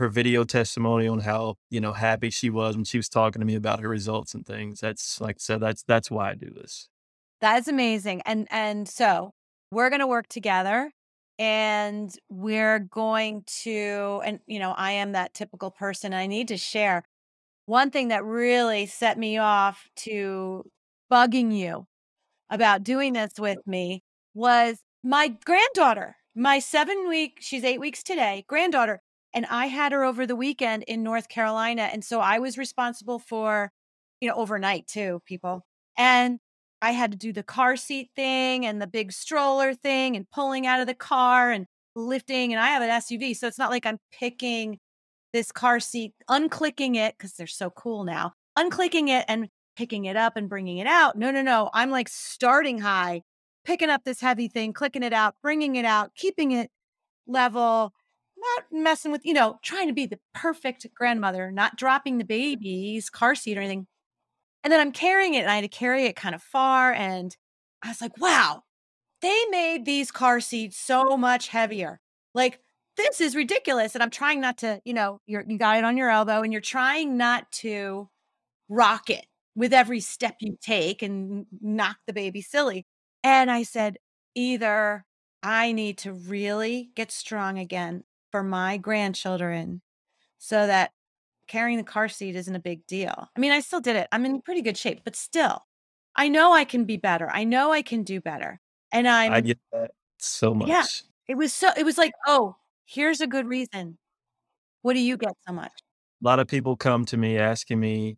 [0.00, 3.46] her video testimony on how you know happy she was when she was talking to
[3.46, 4.80] me about her results and things.
[4.80, 6.88] That's like I said, that's that's why I do this.
[7.40, 9.32] That's amazing, and and so
[9.70, 10.90] we're gonna work together,
[11.38, 16.12] and we're going to, and you know, I am that typical person.
[16.12, 17.04] I need to share
[17.66, 20.64] one thing that really set me off to
[21.12, 21.86] bugging you
[22.48, 24.02] about doing this with me
[24.34, 29.00] was my granddaughter, my seven week, she's eight weeks today, granddaughter.
[29.32, 31.82] And I had her over the weekend in North Carolina.
[31.82, 33.70] And so I was responsible for,
[34.20, 35.62] you know, overnight too, people.
[35.96, 36.38] And
[36.82, 40.66] I had to do the car seat thing and the big stroller thing and pulling
[40.66, 42.52] out of the car and lifting.
[42.52, 43.36] And I have an SUV.
[43.36, 44.78] So it's not like I'm picking
[45.32, 50.16] this car seat, unclicking it because they're so cool now, unclicking it and picking it
[50.16, 51.16] up and bringing it out.
[51.16, 51.70] No, no, no.
[51.72, 53.22] I'm like starting high,
[53.64, 56.70] picking up this heavy thing, clicking it out, bringing it out, keeping it
[57.26, 57.92] level,
[58.40, 63.10] not messing with, you know, trying to be the perfect grandmother, not dropping the baby's
[63.10, 63.86] car seat or anything.
[64.64, 66.92] And then I'm carrying it and I had to carry it kind of far.
[66.92, 67.36] And
[67.82, 68.62] I was like, wow,
[69.22, 72.00] they made these car seats so much heavier.
[72.34, 72.60] Like,
[72.96, 73.94] this is ridiculous.
[73.94, 76.52] And I'm trying not to, you know, you're, you got it on your elbow and
[76.52, 78.08] you're trying not to
[78.68, 82.86] rock it with every step you take and knock the baby silly.
[83.22, 83.96] And I said,
[84.34, 85.04] either
[85.42, 89.82] I need to really get strong again for my grandchildren
[90.38, 90.92] so that
[91.46, 93.28] carrying the car seat isn't a big deal.
[93.36, 94.08] I mean, I still did it.
[94.12, 95.66] I'm in pretty good shape, but still,
[96.16, 97.28] I know I can be better.
[97.30, 98.60] I know I can do better.
[98.92, 100.68] And I'm I get that so much.
[100.68, 100.84] Yeah.
[101.28, 103.98] It was so it was like, "Oh, here's a good reason."
[104.82, 105.72] What do you get so much?
[106.22, 108.16] A lot of people come to me asking me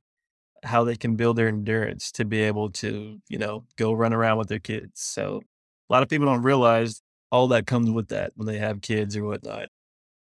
[0.65, 4.39] how they can build their endurance to be able to, you know, go run around
[4.39, 5.01] with their kids.
[5.01, 5.43] So
[5.91, 9.17] a lot of people don't realize all that comes with that when they have kids
[9.17, 9.69] or whatnot.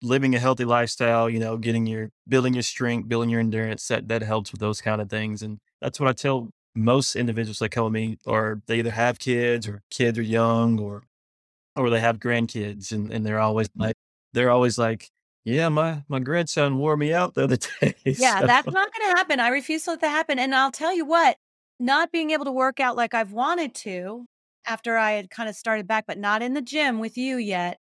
[0.03, 4.09] Living a healthy lifestyle, you know, getting your building your strength, building your endurance, that
[4.09, 5.43] that helps with those kind of things.
[5.43, 9.19] And that's what I tell most individuals that come with me, or they either have
[9.19, 11.05] kids or kids are young or
[11.77, 13.81] or they have grandkids and, and they're always mm.
[13.81, 13.97] like
[14.33, 15.09] they're always like,
[15.45, 17.95] yeah, my my grandson wore me out the other day.
[18.05, 19.41] Yeah, So that's not going to happen.
[19.41, 20.39] I refuse to let that happen.
[20.39, 21.37] And I'll tell you what,
[21.79, 24.27] not being able to work out like I've wanted to
[24.67, 27.79] after I had kind of started back, but not in the gym with you yet,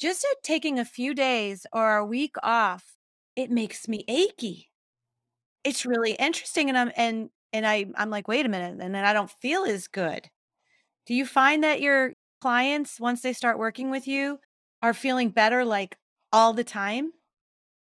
[0.00, 2.96] just at taking a few days or a week off,
[3.36, 4.70] it makes me achy.
[5.62, 6.68] It's really interesting.
[6.68, 8.80] And I'm, and, and I, I'm like, wait a minute.
[8.80, 10.28] And then I don't feel as good.
[11.06, 14.38] Do you find that your clients, once they start working with you,
[14.82, 15.96] are feeling better like
[16.32, 17.12] all the time?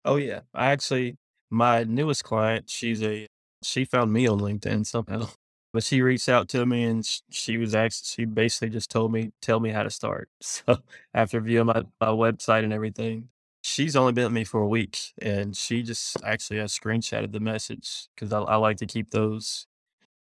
[0.05, 0.41] Oh yeah.
[0.55, 1.17] I actually
[1.51, 3.27] my newest client, she's a
[3.63, 5.29] she found me on LinkedIn somehow.
[5.77, 9.33] But she reached out to me and she was actually she basically just told me
[9.43, 10.31] tell me how to start.
[10.41, 10.79] So
[11.13, 13.29] after viewing my, my website and everything,
[13.61, 17.41] she's only been with me for a week and she just actually has screenshotted the
[17.41, 19.67] message because I, I like to keep those.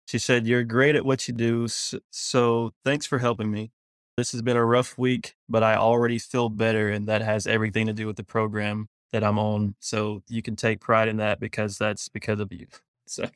[0.07, 1.69] She said, You're great at what you do.
[1.69, 3.73] So thanks for helping me.
[4.17, 6.89] This has been a rough week, but I already feel better.
[6.89, 9.75] And that has everything to do with the program that I'm on.
[9.81, 12.69] So you can take pride in that because that's because of you.
[13.07, 13.29] So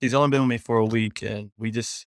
[0.00, 2.06] she's only been with me for a week and we just,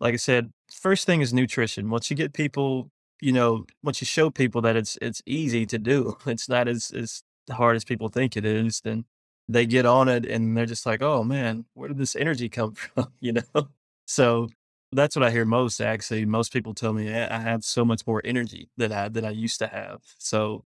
[0.00, 1.90] like I said, first thing is nutrition.
[1.90, 5.78] Once you get people, you know, once you show people that it's, it's easy to
[5.78, 9.04] do, it's not as, as hard as people think it is, then
[9.48, 12.74] they get on it and they're just like, oh man, where did this energy come
[12.74, 13.12] from?
[13.20, 13.68] you know?
[14.06, 14.48] So
[14.92, 16.24] that's what I hear most actually.
[16.24, 19.58] Most people tell me I have so much more energy than I than I used
[19.58, 20.02] to have.
[20.18, 20.64] So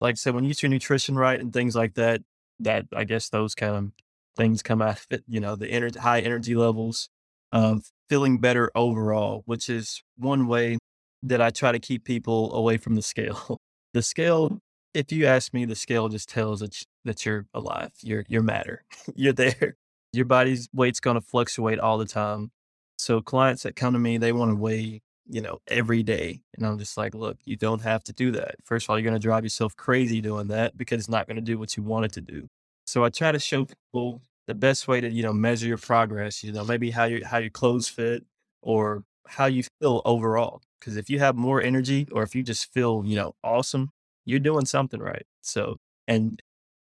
[0.00, 2.22] like I said, when you eat your nutrition right and things like that,
[2.60, 3.92] that I guess those kind of
[4.36, 7.08] things come out of it, you know, the energy high energy levels,
[7.52, 10.78] um, feeling better overall, which is one way
[11.22, 13.58] that I try to keep people away from the scale.
[13.94, 14.58] the scale,
[14.94, 18.84] if you ask me, the scale just tells that, that you're alive, you're, you're matter,
[19.14, 19.76] you're there.
[20.12, 22.50] Your body's weight's going to fluctuate all the time.
[22.98, 26.40] So clients that come to me, they want to weigh, you know, every day.
[26.56, 28.56] And I'm just like, look, you don't have to do that.
[28.64, 31.36] First of all, you're going to drive yourself crazy doing that because it's not going
[31.36, 32.48] to do what you want it to do.
[32.90, 36.42] So I try to show people the best way to, you know, measure your progress,
[36.42, 38.24] you know, maybe how your how your clothes fit
[38.62, 40.60] or how you feel overall.
[40.80, 43.90] Because if you have more energy or if you just feel, you know, awesome,
[44.24, 45.24] you're doing something right.
[45.40, 45.76] So,
[46.08, 46.42] and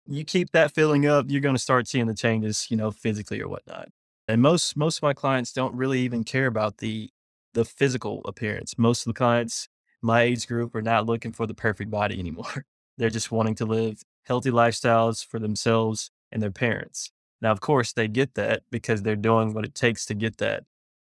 [0.07, 3.43] you keep that feeling up, you're going to start seeing the changes, you know, physically
[3.43, 3.89] or whatnot.
[4.27, 7.11] And most most of my clients don't really even care about the
[7.53, 8.79] the physical appearance.
[8.79, 9.69] Most of the clients
[10.01, 12.65] my age group are not looking for the perfect body anymore.
[12.97, 17.11] They're just wanting to live healthy lifestyles for themselves and their parents.
[17.43, 20.63] Now, of course, they get that because they're doing what it takes to get that.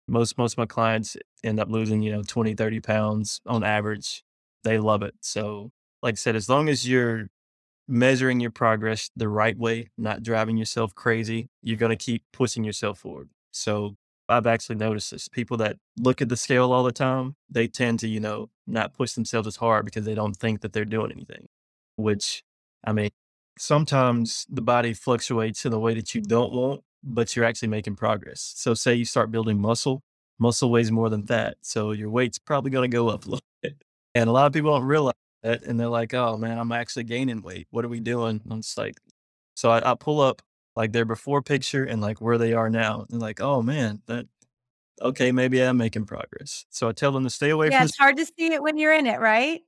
[0.08, 4.24] Most most of my clients end up losing, you know, 20, 30 pounds on average.
[4.64, 5.16] They love it.
[5.20, 7.28] So, like I said, as long as you're
[7.90, 12.64] measuring your progress the right way, not driving yourself crazy, you're going to keep pushing
[12.64, 13.30] yourself forward.
[13.52, 13.98] So
[14.30, 15.28] I've actually noticed this.
[15.28, 18.94] People that look at the scale all the time, they tend to, you know, not
[18.94, 21.48] push themselves as hard because they don't think that they're doing anything.
[21.98, 22.44] Which,
[22.84, 23.10] I mean,
[23.58, 27.96] sometimes the body fluctuates in a way that you don't want, but you're actually making
[27.96, 28.54] progress.
[28.56, 30.04] So, say you start building muscle,
[30.40, 31.58] muscle weighs more than fat.
[31.62, 33.84] So, your weight's probably going to go up a little bit.
[34.16, 35.14] And a lot of people don't realize
[35.44, 37.68] that, and they're like, "Oh man, I'm actually gaining weight.
[37.72, 38.96] What are we doing?" I'm just like,
[39.56, 40.42] so I, I pull up
[40.76, 44.28] like their before picture and like where they are now, and like, "Oh man, that
[45.02, 47.98] okay, maybe I'm making progress." So I tell them to stay away Yeah, from it's
[47.98, 49.62] hard to see it when you're in it, right?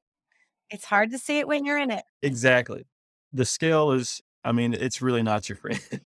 [0.70, 2.06] It's hard to see it when you're in it.
[2.22, 2.86] exactly.
[3.34, 5.80] The scale is, I mean, it's really not your friend.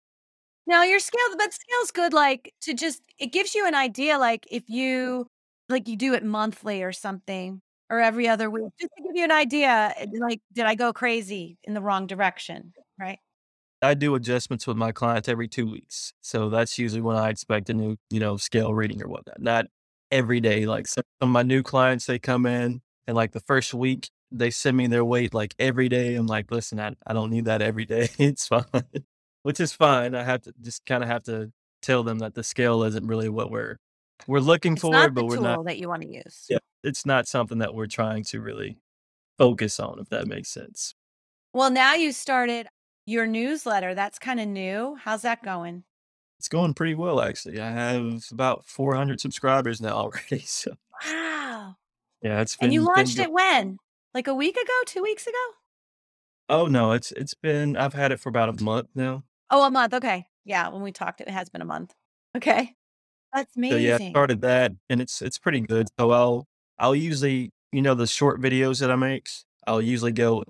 [0.67, 4.47] No, your scale, but scale's good, like to just it gives you an idea, like
[4.49, 5.27] if you
[5.67, 9.23] like you do it monthly or something, or every other week, just to give you
[9.25, 13.19] an idea, eh, like, did I go crazy in the wrong direction, right?
[13.81, 16.13] I do adjustments with my clients every two weeks.
[16.21, 19.41] So that's usually when I expect a new, you know, scale reading or whatnot.
[19.41, 19.65] Not
[20.11, 20.67] every day.
[20.67, 24.49] Like some of my new clients, they come in and like the first week, they
[24.51, 26.15] send me their weight like every day.
[26.15, 28.09] I'm like, listen, I, I don't need that every day.
[28.19, 28.63] it's fine,
[29.43, 30.15] which is fine.
[30.15, 31.51] I have to just kind of have to
[31.81, 33.77] tell them that the scale isn't really what we're
[34.27, 35.65] we're looking It's for, not the but we're not.
[35.65, 36.45] that you wanna use.
[36.49, 38.77] Yeah, it's not something that we're trying to really
[39.37, 40.95] focus on, if that makes sense.
[41.53, 42.67] Well, now you started
[43.05, 44.95] your newsletter, that's kinda new.
[44.95, 45.83] How's that going?
[46.39, 47.59] It's going pretty well, actually.
[47.59, 50.39] I have about 400 subscribers now already.
[50.39, 51.75] So Wow.
[52.21, 53.77] yeah, it's And you been been launched it when?
[54.13, 54.73] Like a week ago?
[54.85, 55.37] 2 weeks ago?
[56.49, 59.23] Oh no, it's it's been I've had it for about a month now.
[59.49, 60.27] Oh, a month, okay.
[60.45, 61.93] Yeah, when we talked, it has been a month.
[62.35, 62.75] Okay.
[63.33, 65.87] That's So yeah, I started that and it's it's pretty good.
[65.99, 66.45] So I'll
[66.79, 69.29] I'll usually, you know, the short videos that I make,
[69.67, 70.43] I'll usually go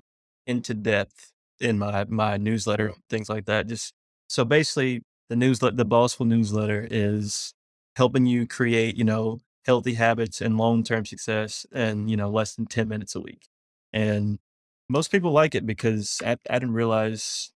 [0.46, 3.66] into depth in my my newsletter, things like that.
[3.68, 3.94] Just
[4.28, 7.54] so basically the newsletter the Bossful newsletter is
[7.96, 12.66] helping you create, you know, healthy habits and long-term success in, you know, less than
[12.66, 13.46] 10 minutes a week.
[13.92, 14.38] And
[14.88, 17.52] most people like it because I, I didn't realize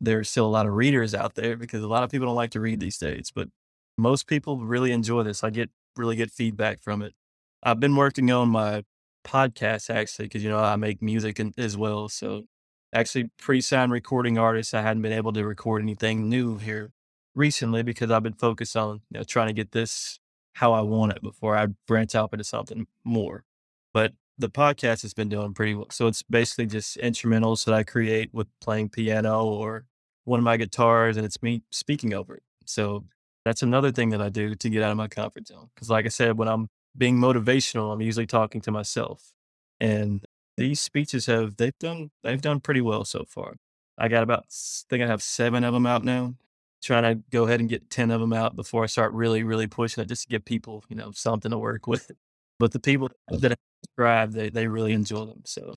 [0.00, 2.50] there's still a lot of readers out there because a lot of people don't like
[2.52, 3.48] to read these days, but
[3.96, 5.44] most people really enjoy this.
[5.44, 7.14] I get really good feedback from it.
[7.62, 8.84] I've been working on my
[9.24, 12.08] podcast actually because you know I make music as well.
[12.08, 12.44] So
[12.92, 14.74] actually, pre-signed recording artist.
[14.74, 16.92] I hadn't been able to record anything new here
[17.34, 20.18] recently because I've been focused on you know trying to get this
[20.54, 23.44] how I want it before I branch out into something more.
[23.92, 25.88] But the podcast has been doing pretty well.
[25.90, 29.86] So it's basically just instrumentals that I create with playing piano or
[30.24, 32.42] one of my guitars, and it's me speaking over it.
[32.66, 33.04] So
[33.44, 35.68] that's another thing that I do to get out of my comfort zone.
[35.74, 39.32] Because, like I said, when I'm being motivational, I'm usually talking to myself,
[39.80, 40.24] and
[40.56, 43.54] these speeches have they've done they've done pretty well so far.
[43.98, 46.34] I got about I think I have seven of them out now.
[46.82, 49.66] Trying to go ahead and get ten of them out before I start really really
[49.66, 52.10] pushing it, just to give people you know something to work with.
[52.58, 53.58] But the people that
[53.98, 55.42] I subscribe, they they really enjoy them.
[55.44, 55.74] So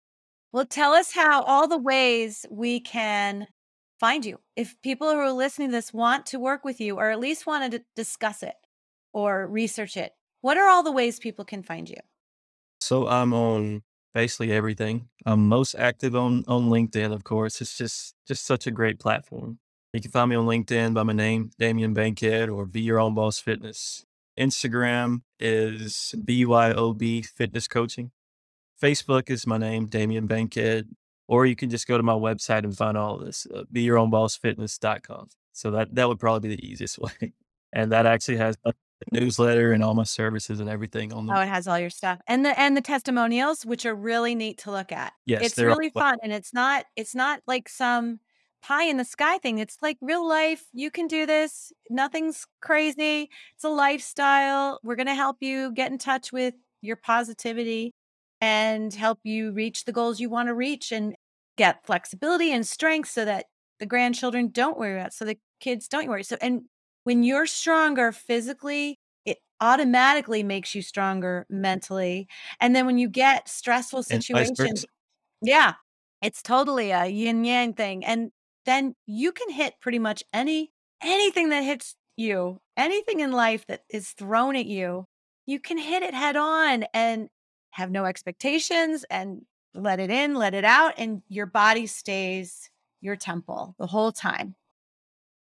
[0.51, 3.47] Well, tell us how all the ways we can
[3.99, 4.39] find you.
[4.55, 7.47] If people who are listening to this want to work with you or at least
[7.47, 8.55] want to discuss it
[9.13, 11.97] or research it, what are all the ways people can find you?
[12.79, 15.09] so I'm on basically everything.
[15.25, 17.61] I'm most active on on LinkedIn, of course.
[17.61, 19.59] It's just just such a great platform.
[19.93, 23.15] You can find me on LinkedIn by my name, Damien Bankhead, or Be Your Own
[23.15, 24.05] Boss Fitness.
[24.37, 28.11] Instagram is BYOB Fitness Coaching.
[28.81, 30.87] Facebook is my name, Damien Bankhead.
[31.27, 35.27] Or you can just go to my website and find all of this, uh, beyourownbossfitness.com.
[35.51, 37.33] So that, that would probably be the easiest way.
[37.73, 38.73] And that actually has a
[39.11, 42.19] newsletter and all my services and everything on Oh, it has all your stuff.
[42.27, 45.13] And the and the testimonials, which are really neat to look at.
[45.25, 48.19] Yes, It's really fun and it's not it's not like some
[48.67, 49.59] pie in the sky thing.
[49.59, 50.65] It's like real life.
[50.73, 51.71] You can do this.
[51.89, 53.29] Nothing's crazy.
[53.55, 54.79] It's a lifestyle.
[54.83, 57.93] We're going to help you get in touch with your positivity
[58.41, 61.15] and help you reach the goals you want to reach and
[61.57, 63.45] get flexibility and strength so that
[63.79, 66.23] the grandchildren don't worry about so the kids don't worry.
[66.23, 66.63] So and
[67.05, 72.27] when you're stronger physically, it automatically makes you stronger mentally.
[72.59, 74.85] And then when you get stressful situations,
[75.41, 75.75] yeah,
[76.21, 78.03] it's totally a yin yang thing.
[78.03, 78.31] And
[78.67, 83.81] then you can hit pretty much any anything that hits you, anything in life that
[83.89, 85.05] is thrown at you,
[85.45, 87.29] you can hit it head on and
[87.71, 89.43] have no expectations and
[89.73, 94.55] let it in, let it out, and your body stays your temple the whole time.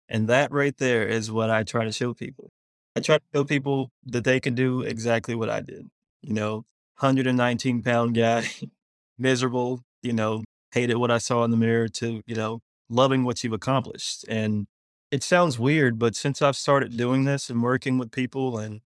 [0.08, 2.52] And that right there is what I try to show people.
[2.96, 5.90] I try to show people that they can do exactly what I did.
[6.22, 6.54] You know,
[7.00, 8.46] 119 pound guy,
[9.18, 13.44] miserable, you know, hated what I saw in the mirror to, you know, loving what
[13.44, 14.26] you've accomplished.
[14.28, 14.68] And
[15.12, 18.82] it sounds weird, but since I've started doing this and working with people and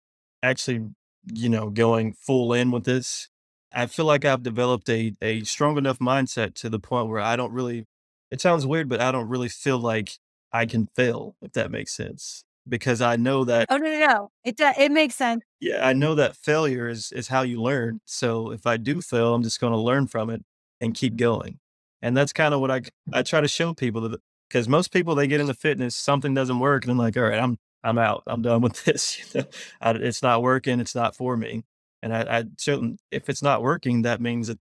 [0.43, 0.89] actually,
[1.33, 3.29] you know, going full in with this,
[3.73, 7.35] I feel like I've developed a, a strong enough mindset to the point where I
[7.35, 7.85] don't really,
[8.31, 10.17] it sounds weird, but I don't really feel like
[10.53, 12.43] I can fail, if that makes sense.
[12.67, 14.31] Because I know that Oh no, no, no.
[14.43, 15.43] It do- it makes sense.
[15.59, 18.01] yeah, I know that failure is is how you learn.
[18.05, 20.43] So if I do fail, I'm just going to learn from it
[20.81, 21.59] and keep going.
[22.01, 22.81] And that's kind of what I
[23.13, 24.19] I try to show people that
[24.49, 27.39] because most people they get into fitness, something doesn't work, and I'm like, all right,
[27.39, 28.23] I'm I'm out.
[28.27, 29.19] I'm done with this.
[29.19, 29.47] You know,
[29.81, 30.79] I, it's not working.
[30.79, 31.63] It's not for me.
[32.01, 34.59] And I, I certainly, if it's not working, that means that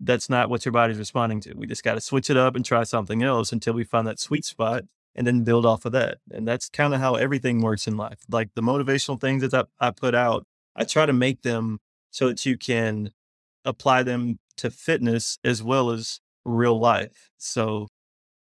[0.00, 1.54] that's not what your body's responding to.
[1.54, 4.18] We just got to switch it up and try something else until we find that
[4.18, 6.18] sweet spot and then build off of that.
[6.30, 8.20] And that's kind of how everything works in life.
[8.28, 11.78] Like the motivational things that I, I put out, I try to make them
[12.10, 13.12] so that you can
[13.64, 17.30] apply them to fitness as well as real life.
[17.38, 17.88] So,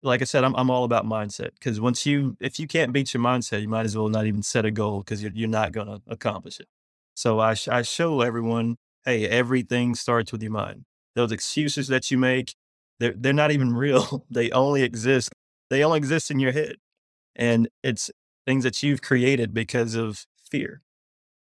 [0.03, 3.13] like I said, I'm, I'm all about mindset because once you, if you can't beat
[3.13, 5.71] your mindset, you might as well not even set a goal because you're, you're not
[5.71, 6.67] going to accomplish it.
[7.15, 10.85] So I, sh- I show everyone, hey, everything starts with your mind.
[11.15, 12.53] Those excuses that you make,
[12.99, 14.25] they're, they're not even real.
[14.29, 15.33] they only exist.
[15.69, 16.75] They only exist in your head.
[17.35, 18.11] And it's
[18.45, 20.81] things that you've created because of fear.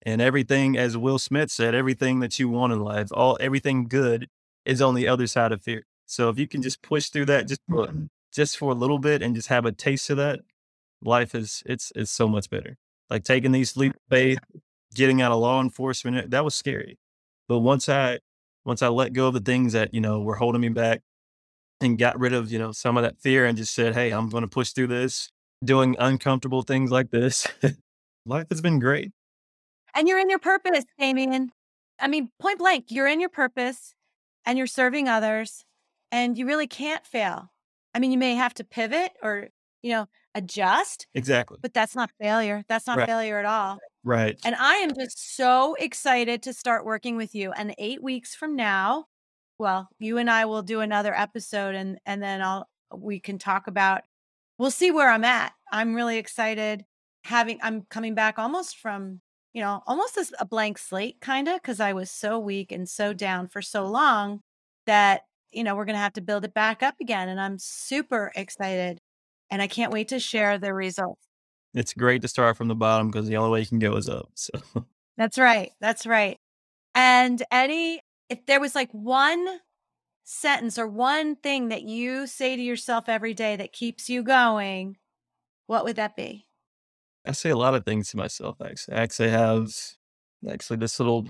[0.05, 4.27] And everything, as Will Smith said, everything that you want in life, all everything good
[4.63, 5.83] is on the other side of fear.
[6.05, 8.05] So if you can just push through that just for mm-hmm.
[8.33, 10.39] just for a little bit and just have a taste of that,
[11.01, 12.77] life is it's it's so much better.
[13.09, 14.39] Like taking these leap of faith,
[14.93, 16.97] getting out of law enforcement, that was scary.
[17.47, 18.19] But once I
[18.65, 21.01] once I let go of the things that, you know, were holding me back
[21.81, 24.29] and got rid of, you know, some of that fear and just said, Hey, I'm
[24.29, 25.29] gonna push through this,
[25.63, 27.47] doing uncomfortable things like this.
[28.25, 29.11] life has been great.
[29.93, 31.51] And you're in your purpose, Damien.
[31.99, 33.93] I mean, point blank, you're in your purpose
[34.45, 35.63] and you're serving others
[36.15, 37.51] and you really can't fail.
[37.93, 39.49] I mean, you may have to pivot or,
[39.83, 41.59] you know, adjust, Exactly.
[41.61, 42.63] but that's not failure.
[42.67, 43.07] That's not Right.
[43.07, 43.79] failure at all.
[44.03, 44.39] Right.
[44.45, 47.51] And I am just so excited to start working with you.
[47.51, 49.05] And eight weeks from now,
[49.57, 53.67] well, you and I will do another episode and and then I'll we can talk
[53.67, 54.03] about
[54.59, 55.53] we'll see where I'm at.
[55.71, 56.85] I'm really excited
[57.25, 59.21] having I'm coming back almost from,
[59.53, 62.87] you know, almost as a blank slate kind of because I was so weak and
[62.89, 64.41] so down for so long
[64.85, 65.23] that,
[65.55, 67.29] you know, we're gonna have to build it back up again.
[67.29, 68.99] And I'm super excited.
[69.49, 71.21] And I can't wait to share the results.
[71.73, 74.09] It's great to start from the bottom because the only way you can go is
[74.09, 74.29] up.
[74.35, 74.51] So
[75.17, 75.71] That's right.
[75.79, 76.37] That's right.
[76.93, 79.59] And any, if there was like one
[80.25, 84.97] sentence or one thing that you say to yourself every day that keeps you going,
[85.67, 86.47] what would that be?
[87.25, 88.57] I say a lot of things to myself.
[88.61, 89.73] Actually, I actually have
[90.49, 91.27] actually this little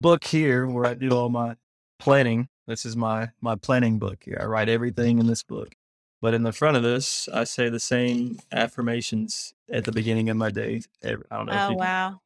[0.00, 1.56] book here where I do all my
[1.98, 2.48] planning.
[2.66, 4.38] This is my my planning book here.
[4.40, 5.74] I write everything in this book.
[6.20, 10.36] But in the front of this, I say the same affirmations at the beginning of
[10.36, 10.82] my day.
[11.02, 11.54] Every, I don't know.
[11.54, 12.20] if Oh, wow.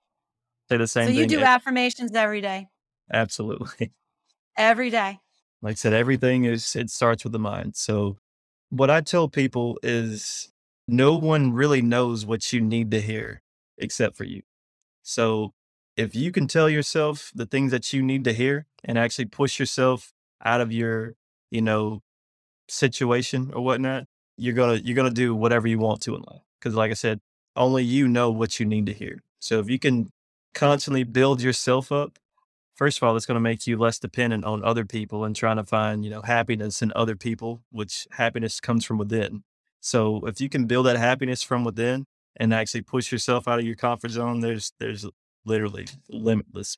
[0.68, 2.68] say the same So you do ev- affirmations every day,
[3.10, 3.92] Absolutely.
[4.58, 5.20] every day.
[5.62, 7.76] like I said, everything is it starts with the mind.
[7.76, 8.18] So
[8.68, 10.52] what I tell people is
[10.86, 13.40] no one really knows what you need to hear
[13.78, 14.42] except for you.
[15.02, 15.54] So
[15.96, 19.58] if you can tell yourself the things that you need to hear and actually push
[19.58, 20.12] yourself
[20.44, 21.14] out of your,
[21.50, 22.02] you know,
[22.68, 24.04] situation or whatnot,
[24.36, 26.42] you're gonna you're gonna do whatever you want to in life.
[26.58, 27.20] Because like I said,
[27.54, 29.22] only you know what you need to hear.
[29.38, 30.10] So if you can
[30.54, 32.18] constantly build yourself up,
[32.74, 35.64] first of all, it's to make you less dependent on other people and trying to
[35.64, 39.42] find, you know, happiness in other people, which happiness comes from within.
[39.80, 42.06] So if you can build that happiness from within
[42.36, 45.06] and actually push yourself out of your comfort zone, there's there's
[45.44, 46.76] literally limitless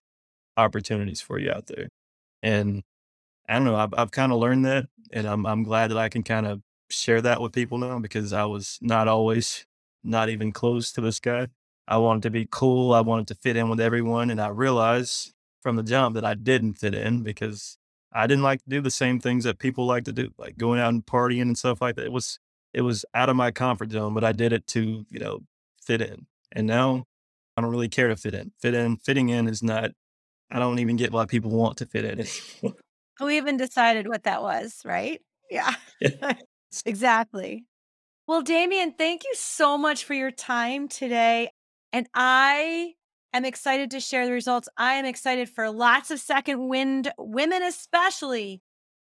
[0.56, 1.88] opportunities for you out there.
[2.42, 2.82] And
[3.49, 6.09] I don't know, I've I've kind of learned that, and I'm I'm glad that I
[6.09, 9.66] can kind of share that with people now because I was not always
[10.05, 11.49] not even close to this guy.
[11.86, 12.92] I wanted to be cool.
[12.92, 14.30] I wanted to fit in with everyone.
[14.30, 15.32] And I realized
[15.62, 17.78] from the jump that I didn't fit in because
[18.12, 20.80] I didn't like to do the same things that people like to do, like going
[20.80, 22.07] out and partying and stuff like that.
[22.07, 22.38] It was,
[22.72, 25.40] it was out of my comfort zone, but I did it to, you know,
[25.82, 26.26] fit in.
[26.53, 27.05] And now
[27.57, 28.53] I don't really care to fit in.
[28.61, 29.90] Fit in, fitting in is not,
[30.51, 32.20] I don't even get why people want to fit in
[32.62, 32.80] anymore.
[33.20, 35.20] We even decided what that was, right?
[35.50, 35.74] Yeah.
[36.86, 37.64] exactly.
[38.26, 41.50] Well, Damien, thank you so much for your time today.
[41.92, 42.92] And I
[43.32, 44.68] am excited to share the results.
[44.76, 48.62] I am excited for lots of second wind women, especially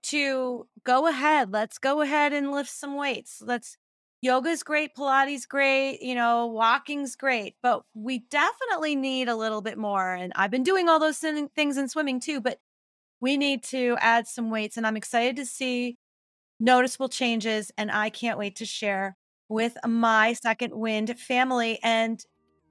[0.04, 1.52] to go ahead.
[1.52, 3.42] Let's go ahead and lift some weights.
[3.44, 3.76] Let's
[4.22, 9.78] yoga's great, Pilates great, you know, walking's great, but we definitely need a little bit
[9.78, 10.14] more.
[10.14, 12.59] And I've been doing all those things in swimming too, but
[13.20, 14.76] we need to add some weights.
[14.76, 15.96] And I'm excited to see
[16.60, 17.70] noticeable changes.
[17.76, 19.16] And I can't wait to share
[19.48, 21.78] with my second wind family.
[21.82, 22.20] And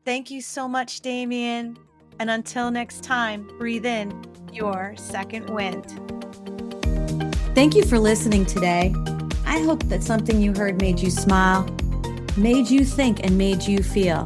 [0.03, 1.77] thank you so much, Damien.
[2.19, 4.23] And until next time, breathe in
[4.53, 5.85] your second wind.
[7.53, 8.93] Thank you for listening today.
[9.45, 11.63] I hope that something you heard made you smile,
[12.35, 14.25] made you think, and made you feel.